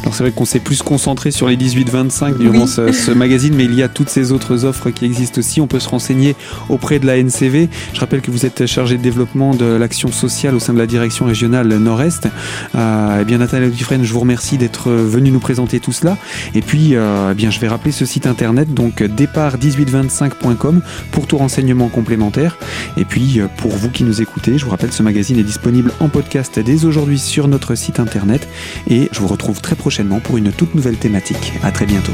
Alors 0.01 0.13
c'est 0.13 0.23
vrai 0.23 0.31
qu'on 0.31 0.45
s'est 0.45 0.59
plus 0.59 0.81
concentré 0.81 1.31
sur 1.31 1.47
les 1.47 1.55
18-25 1.55 2.37
durant 2.37 2.67
ce, 2.67 3.11
magazine, 3.11 3.53
mais 3.55 3.65
il 3.65 3.73
y 3.73 3.83
a 3.83 3.87
toutes 3.87 4.09
ces 4.09 4.31
autres 4.31 4.65
offres 4.65 4.89
qui 4.89 5.05
existent 5.05 5.39
aussi. 5.39 5.61
On 5.61 5.67
peut 5.67 5.79
se 5.79 5.89
renseigner 5.89 6.35
auprès 6.69 6.99
de 6.99 7.05
la 7.05 7.21
NCV. 7.21 7.69
Je 7.93 7.99
rappelle 7.99 8.21
que 8.21 8.31
vous 8.31 8.45
êtes 8.45 8.65
chargé 8.65 8.97
de 8.97 9.01
développement 9.01 9.53
de 9.55 9.65
l'action 9.65 10.11
sociale 10.11 10.55
au 10.55 10.59
sein 10.59 10.73
de 10.73 10.79
la 10.79 10.87
direction 10.87 11.22
régionale 11.23 11.67
Nord-Est. 11.67 12.27
Euh, 12.75 13.19
eh 13.21 13.25
bien 13.25 13.38
Nathalie 13.38 13.69
Dufresne, 13.69 14.03
je 14.03 14.13
vous 14.13 14.19
remercie 14.19 14.57
d'être 14.57 14.91
venu 14.91 15.31
nous 15.31 15.39
présenter 15.39 15.79
tout 15.79 15.91
cela. 15.91 16.17
Et 16.55 16.62
puis, 16.62 16.95
euh, 16.95 17.31
eh 17.31 17.36
bien, 17.36 17.49
je 17.49 17.59
vais 17.59 17.67
rappeler 17.67 17.91
ce 17.91 18.05
site 18.05 18.27
internet, 18.27 18.73
donc 18.73 19.01
départ1825.com 19.01 20.81
pour 21.12 21.27
tout 21.27 21.38
renseignement 21.38 21.89
complémentaire. 21.89 22.57
Et 22.97 23.05
puis, 23.05 23.39
euh, 23.39 23.47
pour 23.57 23.71
vous 23.71 23.89
qui 23.89 24.03
nous 24.03 24.21
écoutez, 24.21 24.57
je 24.57 24.65
vous 24.65 24.71
rappelle, 24.71 24.91
ce 24.91 25.03
magazine 25.03 25.38
est 25.38 25.43
disponible 25.43 25.91
en 25.99 26.09
podcast 26.09 26.59
dès 26.59 26.86
aujourd'hui 26.86 27.19
sur 27.19 27.47
notre 27.47 27.75
site 27.75 27.99
internet. 27.99 28.47
Et 28.89 29.09
je 29.12 29.19
vous 29.19 29.27
retrouve 29.27 29.62
très 29.62 29.75
prochainement 29.75 30.19
pour 30.19 30.38
une 30.38 30.51
toute 30.51 30.75
nouvelle 30.75 30.97
thématique. 30.97 31.53
À 31.63 31.71
très 31.71 31.86
bientôt. 31.86 32.13